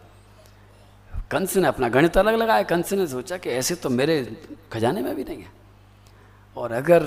[1.30, 4.16] कंस ने अपना गणित अलग लगाया। कंस ने सोचा कि ऐसे तो मेरे
[4.72, 5.52] खजाने में भी नहीं है।
[6.56, 7.02] और अगर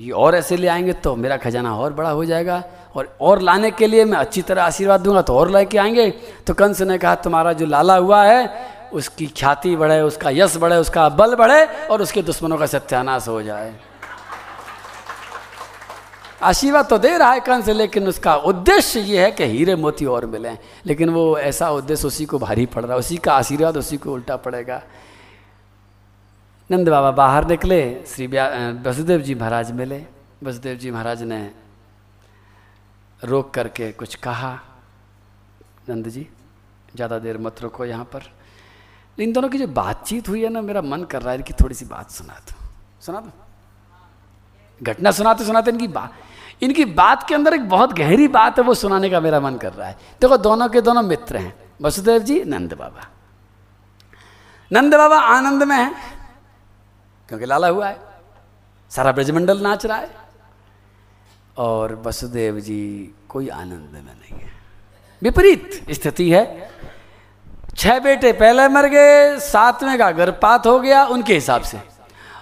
[0.00, 2.62] ये और ऐसे ले आएँगे तो मेरा खजाना और बड़ा हो जाएगा
[2.96, 6.10] और और लाने के लिए मैं अच्छी तरह आशीर्वाद दूँगा तो और लेके आएँगे।
[6.46, 8.48] तो कंस ने कहा, तुम्हारा जो लाला हुआ है,
[8.92, 13.42] उसकी ख्याति बढ़े, उसका यश बढ़े, उसका बल बढ़े और उसके दुश्मनों का सत्यानाश हो
[13.42, 13.74] जाए।
[16.42, 20.26] आशीर्वाद तो दे रहा है कंस, लेकिन उसका उद्देश्य ये है कि हीरे मोती और
[20.26, 20.50] मिले।
[20.86, 24.12] लेकिन वो ऐसा उद्देश्य उसी को भारी पड़ रहा है, उसी का आशीर्वाद उसी को
[24.12, 24.82] उल्टा पड़ेगा।
[26.72, 28.26] नंद बाबा बाहर निकले, श्री
[28.80, 30.00] वसुदेव जी महाराज मिले।
[30.40, 31.40] वसुदेव जी महाराज ने
[33.20, 34.52] रोक करके कुछ कहा,
[35.88, 36.26] नंद जी,
[36.96, 38.22] ज़्यादा देर मत रुको यहाँ पर।
[39.18, 41.74] इन दोनों की जो बातचीत हुई है ना, मेरा मन कर रहा है कि थोड़ी
[41.74, 42.56] सी बात सुना दो।
[43.04, 43.30] सुना दो?
[44.80, 46.12] घटना सुनाते सुनाते इनकी बात
[46.62, 49.72] इनकी बात के अंदर एक बहुत गहरी बात है, वो सुनाने का मेरा मन कर
[49.72, 53.08] रहा है। देखो, दोनों के दोनों मित्र हैं, वसुदेव जी, नंद बाबा।
[54.70, 56.20] नंद बाबा आनंद में है
[57.32, 57.98] क्योंकि लाला हुआ है।
[58.90, 60.10] सारा ब्रजमंडल नाच रहा है।
[61.56, 64.50] और वसुदेव जी कोई आनंद में नहीं है।
[65.22, 66.70] विपरीत स्थिति है।
[67.76, 71.80] छह बेटे पहले मर गए सातवें का गर्भपात हो गया उनके हिसाब से।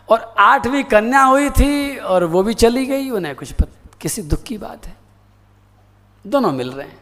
[0.08, 3.70] और आठवीं कन्या हुई थी और वो भी चली गई उन्हें कुछ पत,
[4.00, 4.96] किसी दुख की बात है।
[6.24, 7.00] दोनों मिल रहे हैं।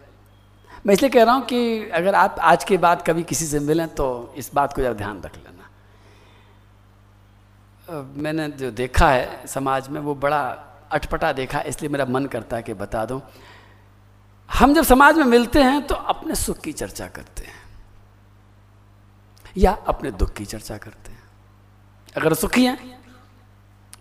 [0.86, 3.88] मैं इसलिए कह रहा हूँ कि अगर आप आज के बाद कभी किसी से मिलें
[3.88, 5.57] तो इस बात को जरा ध्यान रख लेना।
[7.88, 10.40] मैंने जो देखा है समाज में, वो बड़ा
[10.90, 13.20] अटपटा देखा, इसलिए मेरा मन करता है कि बता दूँ।
[14.48, 17.56] हम जब समाज में मिलते हैं तो अपने सुख की चर्चा करते हैं।
[19.56, 21.22] या अपने दुख की चर्चा करते हैं।
[22.16, 23.00] अगर सुखी हैं,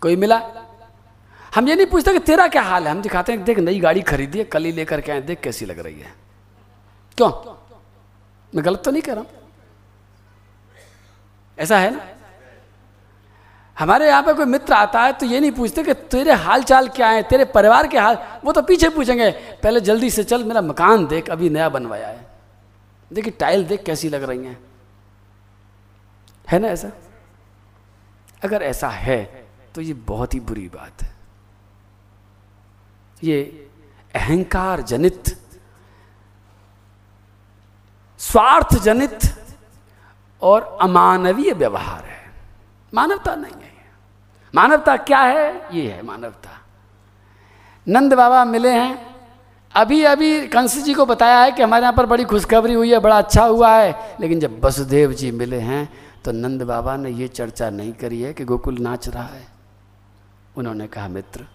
[0.02, 0.40] कोई मिला,
[1.54, 2.90] हम ये नहीं पूछते कि तेरा क्या हाल है?
[2.90, 5.66] हम दिखाते हैं देख, नई गाड़ी खरीदी है, कल ही लेकर के आए देख कैसी
[5.66, 6.14] लग रही है।
[7.18, 7.30] क्यों?
[8.52, 9.30] मैं गलत तो नहीं कर रहा हूँ।
[11.58, 12.06] ऐसा है ना?
[13.78, 16.88] हमारे यहाँ पे कोई मित्र आता है तो ये नहीं पूछते कि तेरे हाल चाल
[16.88, 19.30] क्या है, तेरे परिवार के हाल, वो तो पीछे पूछेंगे,
[19.62, 22.26] पहले जल्दी से चल, मेरा मकान देख, अभी नया बनवाया है।
[23.10, 24.58] देखिए, टाइल देख कैसी लग रही हैं।
[26.46, 26.90] है ना ऐसा?
[28.44, 29.24] अगर ऐसा है
[29.74, 31.16] तो ये बहुत ही बुरी बात है।
[33.22, 33.40] ये
[34.14, 35.36] अहंकार जनित,
[38.20, 39.18] स्वार्थ जनित
[40.42, 42.16] और अमानवीय व्यवहार है।
[42.92, 43.67] मानवता नहीं है।
[44.54, 45.68] मानवता क्या है?
[45.72, 46.50] ये है मानवता।
[47.86, 49.06] नंद बाबा मिले हैं।
[49.74, 52.98] अभी अभी कंस जी को बताया है कि हमारे यहाँ पर बड़ी खुशखबरी हुई है,
[52.98, 55.88] बड़ा अच्छा हुआ है। लेकिन जब वसुदेव जी मिले हैं
[56.24, 59.46] तो नंद बाबा ने ये चर्चा नहीं करी है कि गोकुल नाच रहा है।
[60.56, 61.46] उन्होंने कहा, मित्र,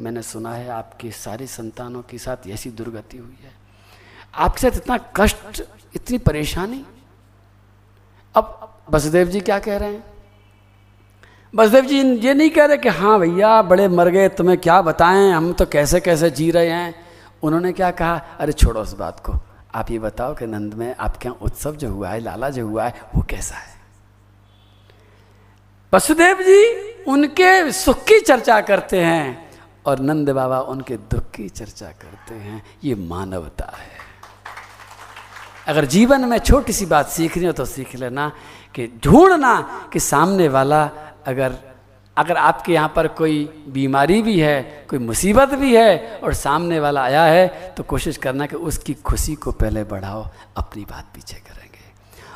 [0.00, 3.52] मैंने सुना है आपकी सारी संतानों के साथ ऐसी दुर्गति हुई है।
[4.34, 5.62] आपके साथ इतना कष्ट,
[5.94, 6.84] इतनी परेशानी।
[8.34, 10.04] अब वसुदेव जी क्या कह रहे हैं?
[11.56, 15.30] बसदेव जी, ये नहीं कह रहे कि हाँ भैया, बड़े मर गए, तुम्हें क्या बताएँ?
[15.30, 16.94] हम तो कैसे कैसे जी रहे हैं?
[17.42, 18.22] उन्होंने क्या कहा?
[18.40, 19.34] अरे छोड़ो उस बात को।
[19.74, 22.84] आप ये बताओ कि नंद में आपके यहाँ उत्सव जो हुआ है, लाला जो हुआ
[22.84, 23.76] है, वो कैसा है?
[25.94, 29.50] वसुदेव जी, उनके सुख की चर्चा करते हैं
[29.86, 34.06] और नंद बाबा उनके दुख की चर्चा करते हैं। ये मानवता है।
[35.68, 38.32] अगर जीवन में छोटी सी बात सीखनी हो तो सीख लेना
[38.74, 39.60] कि ढूंढना
[39.92, 40.90] कि सामने वाला
[41.26, 41.56] अगर
[42.16, 47.02] अगर आपके यहाँ पर कोई बीमारी भी है, कोई मुसीबत भी है और सामने वाला
[47.02, 50.24] आया है तो कोशिश करना कि उसकी खुशी को पहले बढ़ाओ,
[50.56, 51.84] अपनी बात पीछे करेंगे।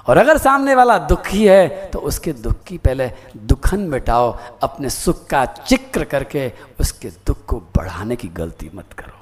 [0.06, 4.30] और अगर सामने वाला दुखी है तो उसके दुख की पहले दुखन मिटाओ,
[4.62, 9.18] अपने सुख का चिक्र करके उसके दुख को बढ़ाने की गलती मत करो।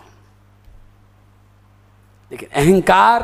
[2.33, 3.23] लेकिन अहंकार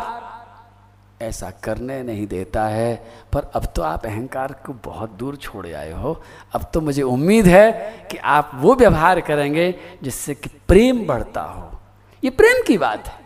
[1.24, 2.94] ऐसा करने नहीं देता है।
[3.32, 6.22] पर अब तो आप अहंकार को बहुत दूर छोड़ आए हो।
[6.54, 7.72] अब तो मुझे उम्मीद है
[8.10, 11.80] कि आप वो व्यवहार करेंगे जिससे कि प्रेम बढ़ता हो।
[12.22, 13.20] ये प्रेम की बात है।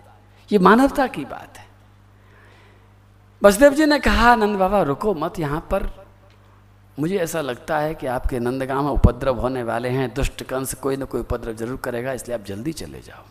[0.51, 1.67] ये मानवता की बात है।
[3.43, 5.91] बसदेव जी ने कहा, नंद बाबा, रुको मत यहाँ पर।
[6.99, 10.97] मुझे ऐसा लगता है कि आपके नंदगांव में उपद्रव होने वाले हैं। दुष्ट कंस कोई
[10.97, 13.25] ना कोई उपद्रव ज़रूर करेगा, इसलिए आप जल्दी चले जाओ।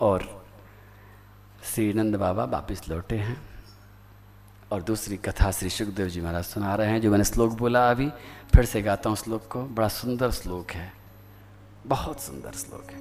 [0.00, 0.44] और
[1.64, 3.36] श्री नंद बाबा वापिस लौटे हैं।
[4.70, 8.08] और दूसरी कथा श्री सुखदेव जी महाराज सुना रहे हैं, जो मैंने श्लोक बोला अभी,
[8.54, 10.92] फिर से गाता हूँ श्लोक को। बड़ा सुंदर श्लोक है,
[11.86, 12.98] बहुत सुंदर श्लोक है।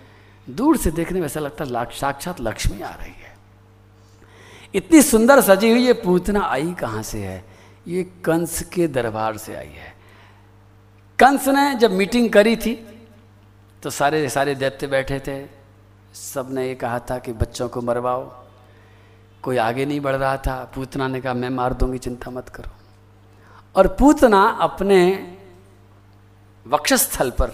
[0.47, 3.35] दूर से देखने में ऐसा लगता है साक्षात लक्ष्मी आ रही है।
[4.75, 7.43] इतनी सुंदर सजी हुई ये पूतना आई कहाँ से है?
[7.87, 9.93] ये कंस के दरबार से आई है।
[11.19, 12.73] कंस ने जब मीटिंग करी थी
[13.83, 15.45] तो सारे सारे दैत्य बैठे थे।
[16.13, 18.23] सबने ये कहा था कि बच्चों को मरवाओ।
[19.43, 22.71] कोई आगे नहीं बढ़ रहा था। पूतना ने कहा, मैं मार दूँगी, चिंता मत करो।
[23.75, 25.36] और पूतना अपने
[26.67, 27.47] वक्षस्थल पर।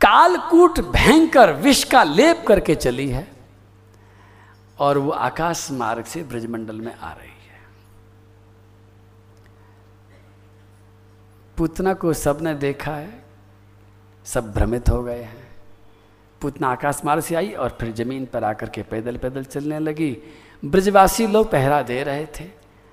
[0.00, 3.26] कालकूट भयंकर विष का लेप करके चली है
[4.78, 7.34] और वो आकाश मार्ग से ब्रजमंडल में आ रही है।
[11.56, 13.24] पुतना को सबने देखा है,
[14.26, 15.44] सब भ्रमित हो गए हैं।
[16.40, 20.16] पुतना आकाश मार्ग से आई और फिर ज़मीन पर आकर के पैदल पैदल चलने लगी।
[20.62, 22.44] ब्रजवासी लोग पहरा दे रहे थे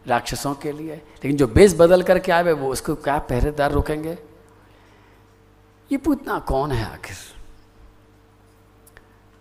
[0.06, 4.18] राक्षसों के लिए, लेकिन जो बेस बदल करके आए वो उसको क्या पहरेदार रोकेंगे?
[5.92, 7.18] ये पूतना कौन है आखिर?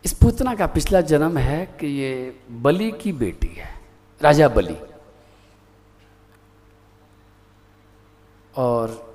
[0.04, 3.80] इस पूतना का पिछला जन्म है कि ये बलि की बेटी है,
[4.20, 4.76] राजा बलि।
[8.56, 9.12] और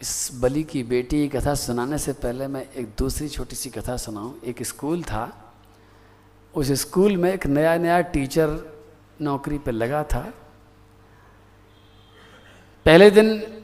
[0.00, 3.96] इस बलि की बेटी की कथा सुनाने से पहले मैं एक दूसरी छोटी सी कथा
[3.96, 5.24] सुनाऊं। एक स्कूल था।
[6.54, 8.58] उस स्कूल में एक नया नया टीचर
[9.20, 10.20] नौकरी पर लगा था।
[12.86, 13.61] पहले दिन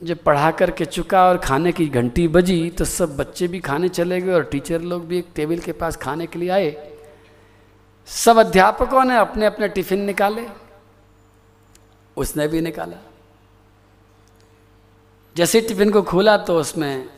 [0.00, 4.20] जब पढ़ा करके चुका और खाने की घंटी बजी तो सब बच्चे भी खाने चले
[4.20, 6.96] गए और टीचर लोग भी एक टेबल के पास खाने के लिए आए।
[8.08, 10.46] सब अध्यापकों ने अपने अपने टिफ़िन निकाले।
[12.16, 12.96] उसने भी निकाला।
[15.36, 17.08] जैसे टिफ़िन को खोला तो उसमें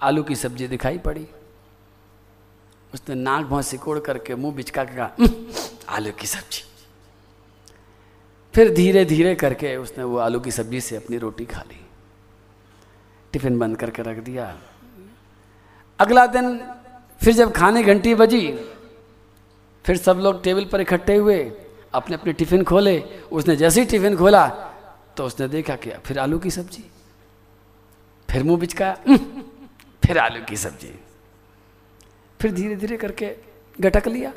[0.00, 1.26] आलू की सब्ज़ी दिखाई पड़ी।
[2.94, 6.62] उसने नाक भौं सिकोड़ करके मुँह बिचका के कहा आलू की सब्ज़ी।
[8.54, 11.80] फिर धीरे धीरे करके उसने वो आलू की सब्ज़ी से अपनी रोटी खा ली।
[13.32, 14.54] टिफ़िन बंद करके रख दिया।
[15.98, 16.58] अगला दिन
[17.20, 18.46] फिर जब खाने घंटी बजी,
[19.84, 21.38] फिर सब लोग टेबल पर इकट्ठे हुए
[21.94, 22.98] अपने अपने टिफ़िन खोले।
[23.32, 24.46] उसने जैसे ही टिफ़िन खोला
[25.16, 26.84] तो उसने देखा कि फिर आलू की सब्ज़ी,
[28.28, 28.92] फिर मुँह बिचका
[30.02, 30.92] फिर आलू की सब्ज़ी।
[32.40, 33.34] फिर धीरे धीरे करके
[33.76, 34.32] गटक लिया।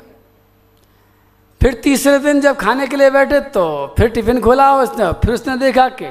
[1.60, 3.64] फिर तीसरे दिन जब खाने के लिए बैठे तो
[3.98, 6.10] फिर टिफ़िन खोला उसने, फिर उसने देखा कि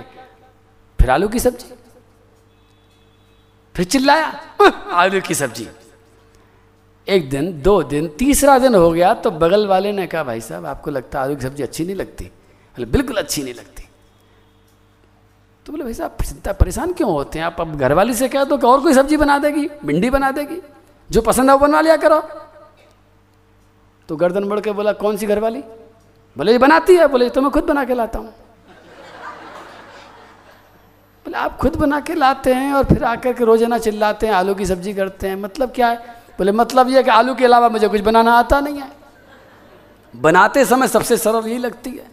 [0.99, 1.73] फिर आलू की सब्ज़ी।
[3.79, 4.27] फिर चिल्लाया
[4.91, 5.67] आलू की सब्ज़ी।
[7.07, 10.65] एक दिन, दो दिन, तीसरा दिन हो गया तो बगल वाले ने कहा, भाई साहब,
[10.65, 12.25] आपको लगता है आलू की सब्ज़ी अच्छी नहीं लगती?
[12.25, 13.83] बोले, बिल्कुल अच्छी नहीं लगती।
[15.65, 17.45] तो बोले, भाई साहब, चिंता, परेशान क्यों होते हैं?
[17.45, 20.61] आप अब घरवाली से कह दो कि और कोई सब्ज़ी बना देगी, भिंडी बना देगी,
[21.09, 22.19] जो पसंद है वो बनवा लिया करो।
[24.09, 25.63] तो गर्दन बढ़ के बोला, कौन सी घरवाली?
[26.37, 28.33] बोले, ये बनाती है। बोले तो मैं खुद बना के लाता हूँ।
[31.29, 34.55] बोले, आप खुद बना के लाते हैं और फिर आकर के रोज़ाना चिल्लाते हैं, आलू
[34.55, 35.97] की सब्ज़ी करते हैं मतलब क्या है?
[36.37, 38.91] बोले मतलब यह कि आलू के अलावा मुझे कुछ बनाना आता नहीं है।
[40.13, 42.07] बनाते समय सबसे सरल यही लगती है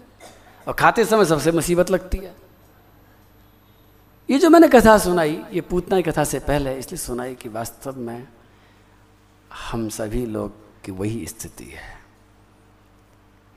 [0.67, 2.35] और खाते समय सबसे मुसीबत लगती है।
[4.29, 7.97] ये जो मैंने कथा सुनाई, ये पूतना की कथा से पहले, इसलिए सुनाई कि वास्तव
[7.97, 8.27] में
[9.65, 10.53] हम सभी लोग
[10.85, 11.95] की वही स्थिति है।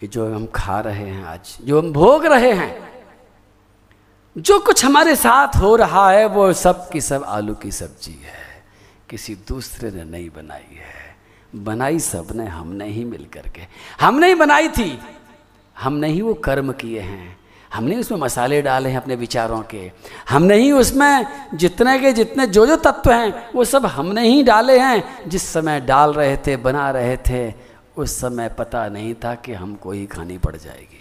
[0.01, 2.71] ये जो हम खा रहे हैं आज, जो हम भोग रहे हैं
[4.37, 8.63] जो कुछ हमारे साथ हो रहा है, वो सब की सब आलू की सब्ज़ी है।
[9.09, 11.15] किसी दूसरे ने नहीं बनाई है।
[11.55, 13.61] बनाई सबने, हमने ही मिल करके।
[14.01, 14.99] हमने ही बनाई थी।
[15.79, 17.39] हमने ही वो कर्म किए हैं।
[17.73, 19.91] हमने उसमें मसाले डाले हैं अपने विचारों के।
[20.29, 24.79] हमने ही उसमें जितने के जितने जो जो तत्व हैं, वो सब हमने ही डाले
[24.79, 27.53] हैं। जिस समय डाल रहे थे, बना रहे थे,
[27.97, 30.98] उस समय पता नहीं था कि हमको ही खानी पड़ जाएगी।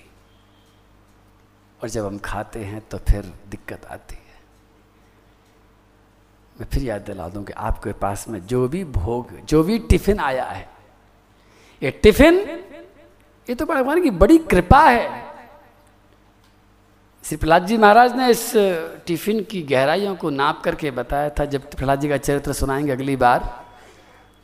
[1.82, 4.26] और जब हम खाते हैं तो फिर दिक्कत आती है।
[6.56, 10.20] मैं फिर याद दिला दूँ कि आपके पास में जो भी भोग, जो भी टिफ़िन
[10.20, 10.68] आया है,
[11.82, 12.38] ये टिफ़िन,
[13.48, 15.26] ये तो भगवान की बड़ी कृपा है।
[17.24, 18.52] श्री प्रहलाद जी महाराज ने इस
[19.06, 23.16] टिफ़िन की गहराइयों को नाप करके बताया था। जब प्रहलाद जी का चरित्र सुनाएँगे अगली
[23.16, 23.48] बार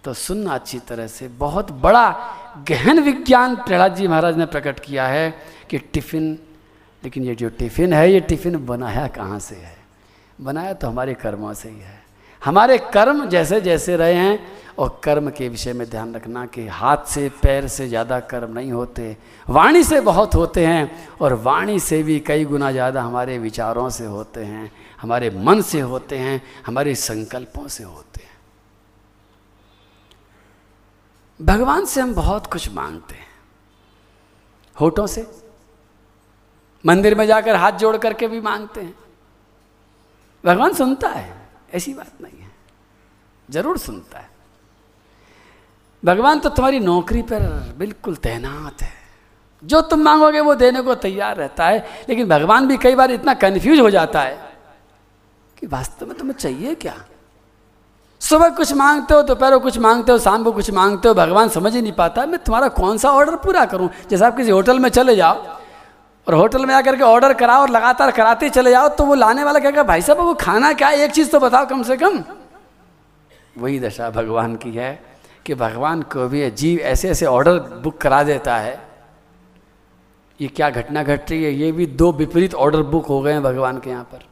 [0.05, 2.11] तो सुनना अच्छी तरह से। बहुत बड़ा
[2.69, 5.31] गहन विज्ञान प्रहलाद जी महाराज ने प्रकट किया है
[5.71, 6.39] कि टिफ़िन
[7.05, 9.77] लेकिन ये जो टिफ़िन है, ये टिफ़िन बनाया कहाँ से है?
[10.39, 12.03] बनाया तो हमारे कर्मों से ही है।
[12.43, 14.39] हमारे कर्म जैसे जैसे रहे हैं
[14.79, 18.73] और कर्म के विषय में ध्यान रखना कि हाथ से, पैर से ज़्यादा कर्म नहीं
[18.73, 20.91] होते, वाणी से बहुत होते हैं
[21.21, 25.81] और वाणी से भी कई गुना ज़्यादा हमारे विचारों से होते हैं, हमारे मन से
[25.81, 28.33] होते हैं, हमारे संकल्पों से होते हैं।
[31.41, 33.33] भगवान से हम बहुत कुछ मांगते हैं।
[34.77, 35.27] होठों से
[36.87, 38.95] मंदिर में जाकर हाथ जोड़ करके भी मांगते हैं।
[40.45, 42.51] भगवान सुनता है, ऐसी बात नहीं है।
[43.51, 44.31] ज़रूर सुनता है।
[46.05, 48.93] भगवान तो तुम्हारी नौकरी पर बिल्कुल तैनात है।
[49.65, 53.35] जो तुम मांगोगे वो देने को तैयार रहता है। लेकिन भगवान भी कई बार इतना
[53.35, 54.53] कंफ्यूज हो जाता है
[55.59, 56.95] कि वास्तव में तुम्हें चाहिए क्या?
[58.21, 61.75] सुबह कुछ मांगते हो, दोपहर कुछ मांगते हो, शाम को कुछ मांगते हो, भगवान समझ
[61.75, 63.89] ही नहीं पाता, मैं तुम्हारा कौन सा ऑर्डर पूरा करूँ?
[64.11, 65.54] जैसे आप किसी होटल में चले जाओ
[66.27, 69.45] और होटल में आकर के ऑर्डर कराओ और लगातार कराते चले जाओ तो वो लाने
[69.45, 70.99] वाला क्या भाई साहब वो खाना क्या है?
[70.99, 72.23] एक चीज़ तो बताओ कम से कम.
[73.57, 75.03] वही दशा भगवान की है
[75.47, 78.83] कि भगवान को भी जीव ऐसे ऐसे ऑर्डर बुक करा देता है।
[80.41, 81.53] ये क्या घटना घट रही है?
[81.53, 84.23] ये भी दो विपरीत ऑर्डर बुक हो गए हैं भगवान के यहाँ पर।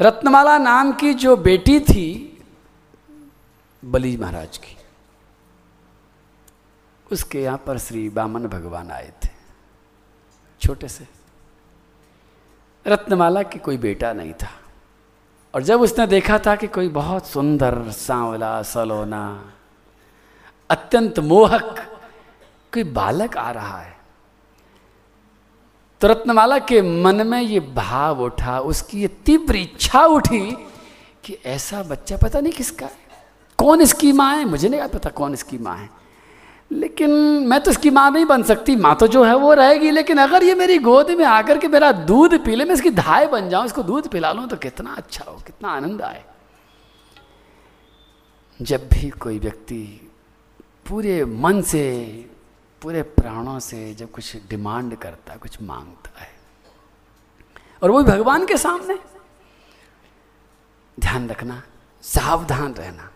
[0.00, 2.08] रत्नमाला नाम की जो बेटी थी,
[3.82, 4.76] बली महाराज की,
[7.06, 9.10] उसके यहाँ पर श्री बामन भगवान आए
[10.60, 11.06] छोटे से।
[12.86, 14.50] रत्नमाला की कोई बेटा नहीं था।
[15.54, 19.52] और जब उसने देखा था कि कोई बहुत सुंदर सांवला, सलोना,
[20.70, 21.78] अत्यंत मोहक
[22.72, 23.96] कोई बालक आ रहा है
[26.00, 30.50] तो रत्नमाला के मन में ये भाव उठा, उसकी ये तीव्र इच्छा उठी
[31.24, 32.92] कि ऐसा बच्चा पता नहीं किसका है?
[33.58, 34.44] कौन इसकी माँ है?
[34.44, 35.88] मुझे नहीं पता कौन इसकी माँ है।
[36.70, 37.10] लेकिन
[37.48, 40.42] मैं तो इसकी माँ नहीं बन सकती। माँ तो जो है वो रहेगी, लेकिन अगर
[40.44, 43.66] ये मेरी गोद में आकर के मेरा दूध पी ले, मैं इसकी धाय बन जाऊँ,
[43.66, 46.24] इसको दूध पिला लूँ तो कितना अच्छा हो, कितना आनंद आए।
[48.60, 49.84] जब भी कोई व्यक्ति
[50.88, 51.84] पूरे मन से,
[52.82, 56.30] पूरे प्राणों से जब कुछ डिमांड करता है, कुछ माँगता है,
[57.82, 58.98] और वो भी भगवान के सामने,
[60.98, 61.62] ध्यान रखना,
[62.04, 63.10] सावधान रहना।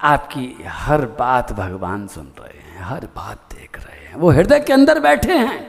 [0.00, 4.72] आपकी हर बात भगवान सुन रहे हैं, हर बात देख रहे हैं। वो हृदय के
[4.72, 5.68] अंदर बैठे हैं।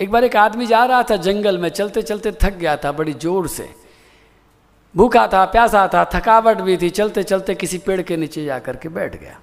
[0.00, 3.12] एक बार एक आदमी जा रहा था जंगल में, चलते चलते थक गया था बड़ी
[3.12, 3.68] ज़ोर से।
[4.94, 8.76] भूखा था, प्यासा था, थकावट भी थी, चलते चलते किसी पेड़ के नीचे जा कर
[8.76, 9.38] के बैठ गया।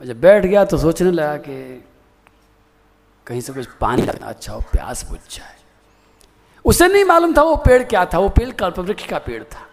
[0.00, 1.84] जब बैठ गया तो सोचने लगा कि
[3.26, 5.56] कहीं से कुछ पानी लगना अच्छा हो, प्यास बुझ जाए।
[6.64, 9.66] उसे नहीं मालूम था वो पेड़ क्या था, वो पेड़ कल्पवृक्ष का पेड़ था।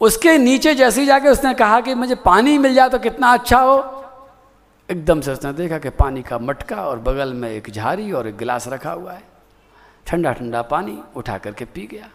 [0.00, 3.58] उसके नीचे जैसे ही जाके उसने कहा कि मुझे पानी मिल जाए तो कितना अच्छा
[3.60, 3.76] हो,
[4.88, 8.36] एकदम से उसने देखा कि पानी का मटका और बगल में एक झारी और एक
[8.36, 9.22] गिलास रखा हुआ है।
[10.06, 12.08] ठंडा ठंडा पानी उठा करके पी गया।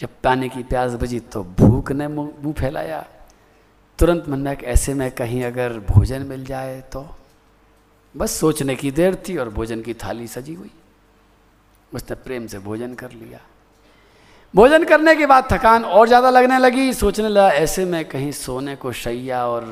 [0.00, 3.04] जब पानी की प्यास बजी तो भूख ने मुँह फैलाया।
[3.98, 7.06] तुरंत मन में ऐसे में कहीं अगर भोजन मिल जाए तो।
[8.14, 10.70] बस सोचने की देर थी और भोजन की थाली सजी हुई।
[11.92, 13.40] उसने प्रेम से भोजन कर लिया।
[14.54, 18.76] भोजन करने के बाद थकान और ज़्यादा लगने लगी। सोचने लगा, ऐसे में कहीं सोने
[18.76, 19.64] को शैया और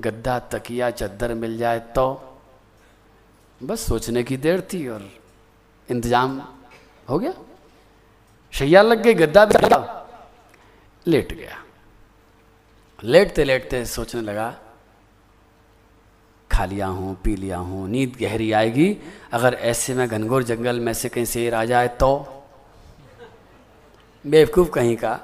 [0.00, 2.06] गद्दा, तकिया, चद्दर मिल जाए तो।
[3.60, 5.08] बस सोचने की देर थी और
[5.88, 6.40] इंतज़ाम
[7.08, 7.32] हो गया।
[8.52, 10.06] शैया लग गई, गद्दा भी लगा,
[11.06, 11.56] लेट गया।
[12.98, 14.54] लेटते लेटते सोचने लगा
[16.50, 18.96] खा लिया हूँ पी लिया हूँ, नींद गहरी आएगी।
[19.32, 22.37] अगर ऐसे में घनघोर जंगल में से कहीं शेर आ जाए तो।
[24.26, 25.18] बेवकूफ़ कहीं का।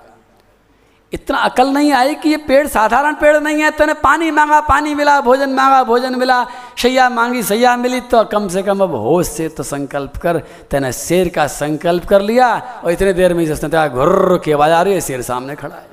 [1.13, 4.95] इतना अकल नहीं आई कि ये पेड़, साधारण पेड़ नहीं है, तेने पानी मांगा, पानी
[4.95, 9.29] मिला, भोजन मांगा, भोजन मिला, शैया मांगी सैया मिली तो कम से कम अब होश
[9.29, 10.39] से तो संकल्प कर,
[10.71, 14.83] तेने शेर का संकल्प कर लिया, और इतने देर में उसने घुर्र की आवाज़ आ
[14.83, 15.89] रही है, शेर सामने खड़ा है।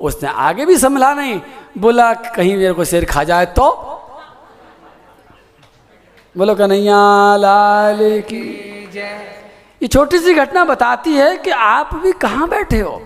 [0.00, 1.40] उसने आगे भी संभला नहीं,
[1.78, 3.70] बोला, कहीं मेरे को शेर खा जाए तो?
[6.36, 9.37] बोलो, कन्हैया लाल की जय।
[9.82, 13.02] ये छोटी सी घटना बताती है कि आप भी कहाँ बैठे हो?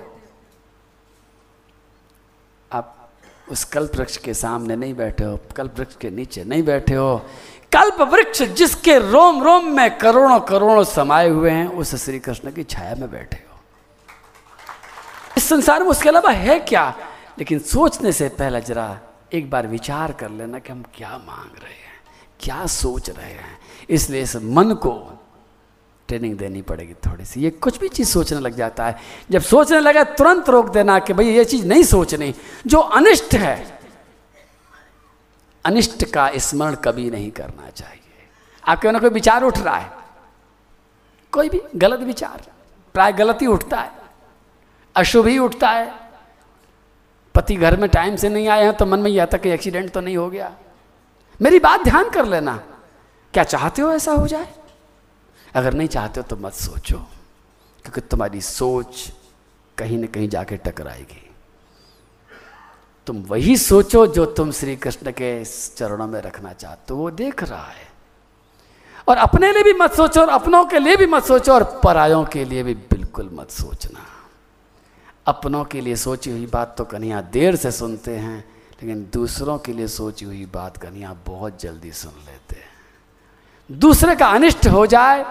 [2.73, 3.11] आप
[3.51, 7.17] उस कल्प वृक्ष के सामने नहीं बैठे हो, कल्प वृक्ष के नीचे नहीं बैठे हो।
[7.73, 12.65] कल्प वृक्ष जिसके रोम रोम में करोड़ों करोड़ों समाये हुए हैं, उस श्री कृष्ण की
[12.65, 13.61] छाया में बैठे हो।
[15.37, 16.95] इस संसार में उसके अलावा है क्या?
[17.39, 18.99] लेकिन सोचने से पहले जरा
[19.33, 22.01] एक बार विचार कर लेना कि हम क्या मांग रहे हैं,
[22.41, 23.59] क्या सोच रहे हैं।
[23.91, 25.19] इसलिए इस मन को
[26.13, 28.99] ट्रेनिंग देनी पड़ेगी थोड़ी सी। ये कुछ भी चीज़ सोचने लग जाता है।
[29.31, 32.35] जब सोचने लगा, तुरंत रोक देना कि भाई ये चीज़ नहीं सोचनी।
[32.67, 33.81] जो अनिष्ट है,
[35.65, 38.29] अनिष्ट का स्मरण कभी नहीं करना चाहिए।
[38.69, 39.91] आपके ना कोई विचार उठ रहा है?
[41.33, 42.43] कोई भी गलत विचार।
[42.95, 43.93] प्राय गलत ही उठता है।
[44.97, 45.95] अशुभ ही उठता है।
[47.35, 49.91] पति घर में टाइम से नहीं आए हैं तो मन में यह आता कि एक्सीडेंट
[49.91, 50.57] तो नहीं हो गया।
[51.43, 52.57] मेरी बात ध्यान कर लेना।
[53.35, 54.55] क्या चाहते हो ऐसा हो जाए?
[55.55, 56.99] अगर नहीं चाहते हो तो मत सोचो,
[57.85, 59.13] क्योंकि तुम्हारी सोच
[59.79, 61.29] कहीं ना कहीं जाके टकराएगी।
[63.07, 67.43] तुम वही सोचो जो तुम श्री कृष्ण के चरणों में रखना चाहते हो, वो देख
[67.43, 67.91] रहा है।
[69.09, 72.25] और अपने लिए भी मत सोचो, और अपनों के लिए भी मत सोचो, और परायों
[72.25, 74.07] के लिए भी बिल्कुल मत सोचना।
[75.27, 78.39] अपनों के लिए सोची हुई बात तो कन्हैया देर से सुनते हैं,
[78.83, 82.72] लेकिन दूसरों के लिए सोची हुई बात कन्हैया बहुत जल्दी सुन लेते हैं।
[83.71, 85.25] दूसरे का अनिष्ट हो जाए,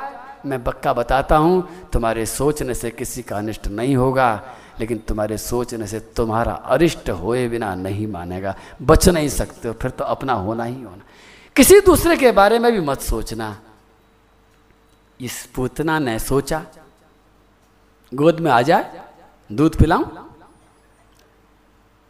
[0.46, 4.30] मैं बक्का बताता हूँ, तुम्हारे सोचने से किसी का अनिष्ट नहीं होगा,
[4.80, 9.92] लेकिन तुम्हारे सोचने से तुम्हारा अरिष्ट होए बिना नहीं मानेगा। बच नहीं सकते हो, फिर
[9.92, 11.04] तो अपना होना ही होना।
[11.56, 13.58] किसी दूसरे के बारे में भी मत सोचना।
[15.20, 16.66] इस पूतना ने सोचा,
[18.12, 19.02] गोद में आ जाए
[19.50, 20.06] दूध पिलाऊं।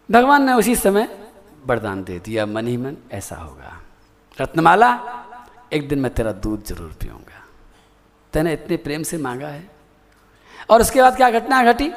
[0.09, 1.07] भगवान ने उसी समय
[1.65, 3.81] वरदान दे दिया, मन ही मन, ऐसा होगा।
[4.41, 4.91] रत्नमाला
[5.73, 7.43] एक दिन मैं तेरा दूध ज़रूर पीऊँगा।
[8.33, 9.69] तेने इतने प्रेम से मांगा है।
[10.69, 11.91] और उसके बाद क्या घटना घटी?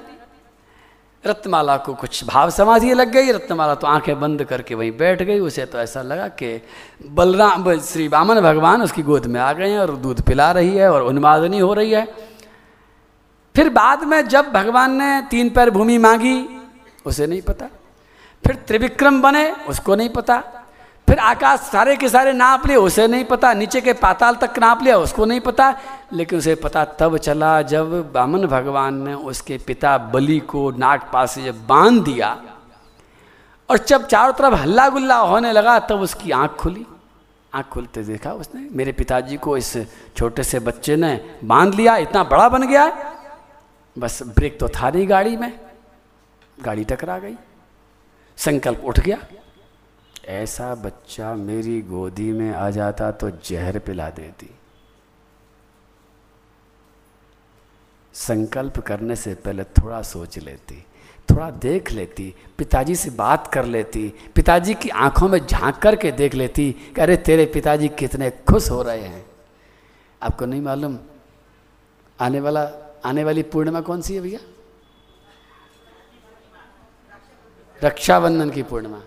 [1.25, 5.39] रत्नमाला को कुछ भाव समाधि लग गई। रत्नमाला तो आँखें बंद करके वहीं बैठ गई।
[5.41, 6.63] उसे तो ऐसा लगा कि
[7.07, 10.91] बलराम श्री वामन भगवान उसकी गोद में आ गए हैं और दूध पिला रही है
[10.93, 12.05] और उन्मादनी हो रही है।
[13.55, 16.61] फिर बाद में जब भगवान ने तीन पैर भूमि मांगी,
[17.07, 17.67] उसे नहीं पता।
[18.45, 20.43] फिर त्रिविक्रम बने, उसको नहीं पता।
[21.09, 24.83] फिर आकाश सारे के सारे नाप लिए उसे नहीं पता, नीचे के पाताल तक नाप
[24.83, 25.81] लिया, उसको नहीं पता,
[26.13, 31.33] लेकिन उसे पता तब चला जब बामन भगवान ने उसके पिता बलि को नाग पास
[31.33, 32.43] से जब बाँध दिया।
[33.71, 36.87] और जब चारों तरफ़ हल्ला गुल्ला होने लगा, तब उसकी आँख खुली।
[37.55, 39.77] आँख खुलते देखा उसने, मेरे पिताजी को इस
[40.17, 43.15] छोटे से बच्चे ने बाँध लिया, इतना बड़ा बन गया,
[43.99, 45.61] बस ब्रेक तो था नहीं गाड़ी में।
[46.61, 47.37] गाड़ी टकरा गई।
[48.37, 49.19] संकल्प उठ गया।
[50.25, 54.51] ऐसा बच्चा मेरी गोदी में आ जाता तो जहर पिला देती।
[58.15, 60.87] संकल्प करने से पहले थोड़ा सोच लेती,
[61.31, 66.35] थोड़ा देख लेती, पिताजी से बात कर लेती, पिताजी की आँखों में झाँक करके देख
[66.35, 69.27] लेती, कि अरे तेरे पिताजी कितने खुश हो रहे हैं।
[70.23, 70.99] आपको नहीं मालूम,
[72.21, 72.63] आने वाला,
[73.05, 74.41] आने वाली पूर्णिमा कौन सी है भैया?
[77.85, 79.03] रक्षाबंधन की पूर्णिमा।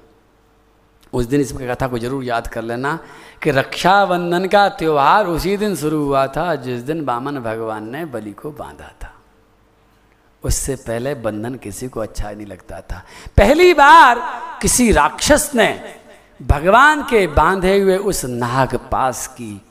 [1.17, 2.97] उस दिन इस कथा को ज़रूर याद कर लेना
[3.43, 8.31] कि रक्षाबंधन का त्यौहार उसी दिन शुरू हुआ था, जिस दिन बामन भगवान ने बलि
[8.31, 9.13] को बांधा था।
[10.43, 13.03] उससे पहले बंधन किसी को अच्छा नहीं लगता था।
[13.37, 14.21] पहली बार
[14.61, 15.69] किसी राक्षस ने
[16.39, 19.61] भगवान के बांधे हुए उस नाग पास की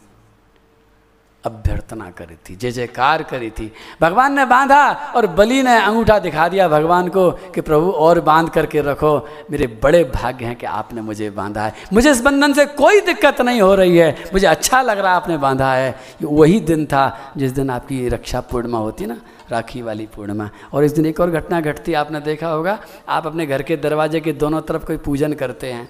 [1.47, 3.71] अभ्यर्थना करी थी, जय जयकार करी थी।
[4.01, 4.83] भगवान ने बांधा
[5.17, 9.17] और बलि ने अंगूठा दिखा दिया भगवान को कि प्रभु और बाँध करके रखो,
[9.51, 13.41] मेरे बड़े भाग्य हैं कि आपने मुझे बांधा है। मुझे इस बंधन से कोई दिक्कत
[13.41, 17.33] नहीं हो रही है, मुझे अच्छा लग रहा है आपने बांधा है। वही दिन था
[17.37, 19.17] जिस दिन आपकी रक्षा पूर्णिमा होती ना,
[19.51, 22.79] राखी वाली पूर्णिमा। और इस दिन एक और घटना घटती, आपने देखा होगा,
[23.09, 25.89] आप अपने घर के दरवाजे के दोनों तरफ़ कोई पूजन करते हैं।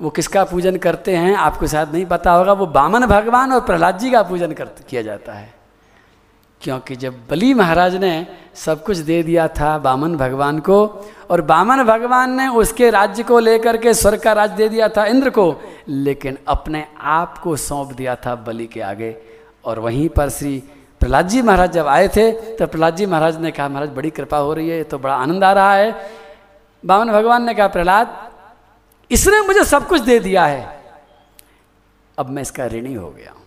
[0.00, 3.98] वो किसका पूजन करते हैं आपको शायद नहीं पता होगा, वो बामन भगवान और प्रहलाद
[3.98, 5.54] जी का पूजन कर, किया जाता है।
[6.62, 10.78] क्योंकि जब बलि महाराज ने सब कुछ दे दिया था बामन भगवान को,
[11.30, 15.04] और बामन भगवान ने उसके राज्य को लेकर के स्वर्ग का राज्य दे दिया था
[15.06, 15.54] इंद्र को,
[15.88, 19.16] लेकिन अपने आप को सौंप दिया था बलि के आगे।
[19.64, 20.58] और वहीं पर श्री
[21.00, 24.38] प्रहलाद जी महाराज जब आए थे तो प्रहलाद जी महाराज ने कहा, महाराज, बड़ी कृपा
[24.38, 25.94] हो रही है तो बड़ा आनंद आ रहा है।
[26.84, 28.16] बामन भगवान ने कहा, प्रहलाद
[29.10, 30.66] इसने मुझे सब कुछ दे दिया है।
[32.18, 33.42] अब मैं इसका ऋणी हो गया हूँ।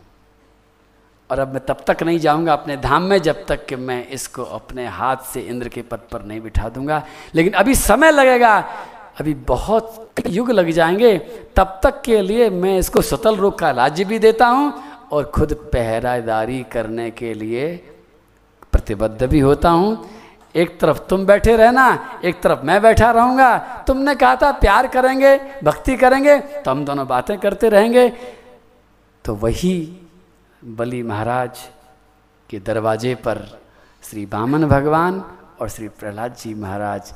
[1.29, 4.43] और अब मैं तब तक नहीं जाऊँगा अपने धाम में जब तक कि मैं इसको
[4.43, 7.03] अपने हाथ से इंद्र के पद पर नहीं बिठा दूँगा।
[7.35, 8.57] लेकिन अभी समय लगेगा,
[9.19, 11.17] अभी बहुत युग लग जाएँगे,
[11.55, 14.73] तब तक के लिए मैं इसको सतल रोग का राज्य भी देता हूँ
[15.11, 17.75] और खुद पहरादारी करने के लिए
[18.71, 20.20] प्रतिबद्ध भी होता हूँ।
[20.55, 25.37] एक तरफ़ तुम बैठे रहना, एक तरफ़ मैं बैठा रहूँगा। तुमने कहा था प्यार करेंगे,
[25.63, 28.07] भक्ति करेंगे तो हम दोनों बातें करते रहेंगे।
[29.25, 29.77] तो वही
[30.61, 31.59] बलि महाराज
[32.49, 33.37] के दरवाजे पर
[34.03, 35.23] श्री बामन भगवान
[35.61, 37.13] और श्री प्रहलाद जी महाराज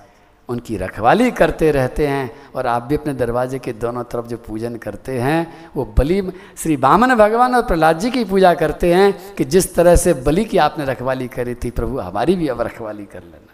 [0.49, 4.75] उनकी रखवाली करते रहते हैं और आप भी अपने दरवाजे के दोनों तरफ़ जो पूजन
[4.75, 6.21] करते हैं, वो बलि
[6.57, 10.45] श्री बामन भगवान और प्रहलाद जी की पूजा करते हैं कि जिस तरह से बलि
[10.45, 13.51] की आपने रखवाली करी थी, प्रभु हमारी भी अब रखवाली कर लेना।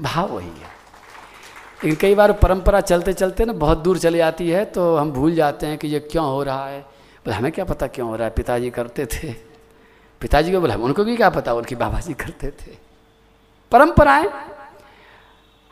[0.00, 0.74] भाव वही है।
[1.84, 5.34] लेकिन कई बार परंपरा चलते चलते ना बहुत दूर चली जाती है तो हम भूल
[5.34, 8.24] जाते हैं कि ये क्यों हो रहा है। बोले, हमें क्या पता क्यों हो रहा
[8.24, 8.32] है?
[8.36, 9.32] पिताजी करते थे।
[10.20, 11.52] पिताजी को बोले उनको भी क्या पता?
[11.54, 12.76] उनकी बाबा जी करते थे।
[13.72, 14.28] परंपराएँ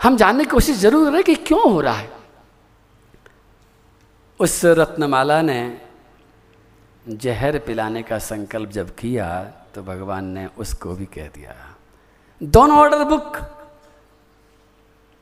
[0.01, 2.13] हम जानने की कोशिश ज़रूर रहे कि क्यों हो रहा है।
[4.41, 5.61] उस रत्नमाला ने
[7.07, 9.29] जहर पिलाने का संकल्प जब किया
[9.75, 11.55] तो भगवान ने उसको भी कह दिया,
[12.41, 13.37] दोनों ऑर्डर बुक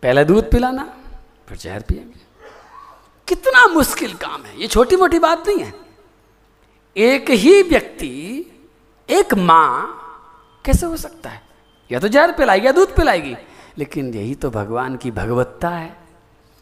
[0.02, 0.84] पहले दूध पिलाना,
[1.48, 2.20] फिर जहर पिएँगे.
[3.28, 5.72] कितना मुश्किल काम है, ये छोटी मोटी बात नहीं है।
[6.96, 8.10] एक ही व्यक्ति,
[9.08, 9.98] एक माँ,
[10.64, 11.42] कैसे हो सकता है?
[11.90, 13.36] या तो जहर पिलाएगी या दूध पिलाएगी।
[13.78, 15.96] लेकिन यही तो भगवान की भगवत्ता है।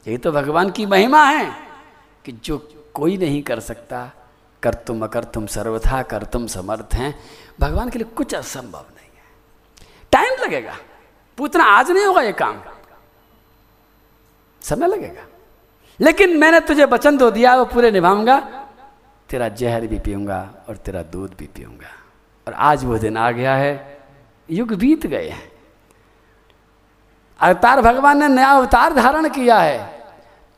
[0.08, 1.52] यही तो भगवान की महिमा है
[2.24, 4.11] कि जो कोई नहीं कर सकता,
[4.62, 7.20] कर तुम अकर तुम सर्वथा, कर तुम समर्थ हैं।
[7.61, 9.22] भगवान के लिए कुछ असंभव नहीं है।
[10.12, 10.76] टाइम लगेगा।
[11.36, 12.62] पूतना आज नहीं होगा ये काम।
[14.62, 15.22] समय लगेगा।
[16.00, 18.66] लेकिन मैंने तुझे वचन तो दिया, वो पूरे निभाऊँगा।
[19.30, 21.88] तेरा जहर भी पीऊँगा और तेरा दूध भी पीऊँगा।
[22.48, 24.00] और आज वो दिन आ गया है।
[24.50, 25.49] युग बीत गए हैं।
[27.41, 30.01] अवतार भगवान ने नया अवतार धारण किया है।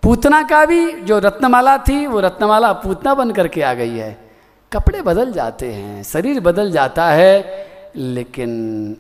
[0.03, 4.31] पूतना का भी जो रत्नमाला थी, वो रत्नमाला पूतना बन करके आ गई है।
[4.73, 8.97] कपड़े बदल जाते हैं, शरीर बदल जाता है, लेकिन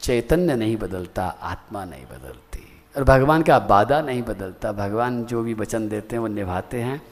[0.00, 5.54] चैतन्य नहीं बदलता, आत्मा नहीं बदलती। और भगवान का वादा नहीं बदलता। भगवान जो भी
[5.54, 7.02] वचन देते हैं, वो निभाते हैं।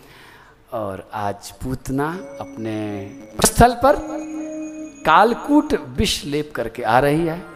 [0.72, 2.08] और आज पूतना
[2.40, 3.10] अपने
[3.44, 3.96] स्थल पर
[5.06, 7.53] कालकूट विष लेप करके आ रही है।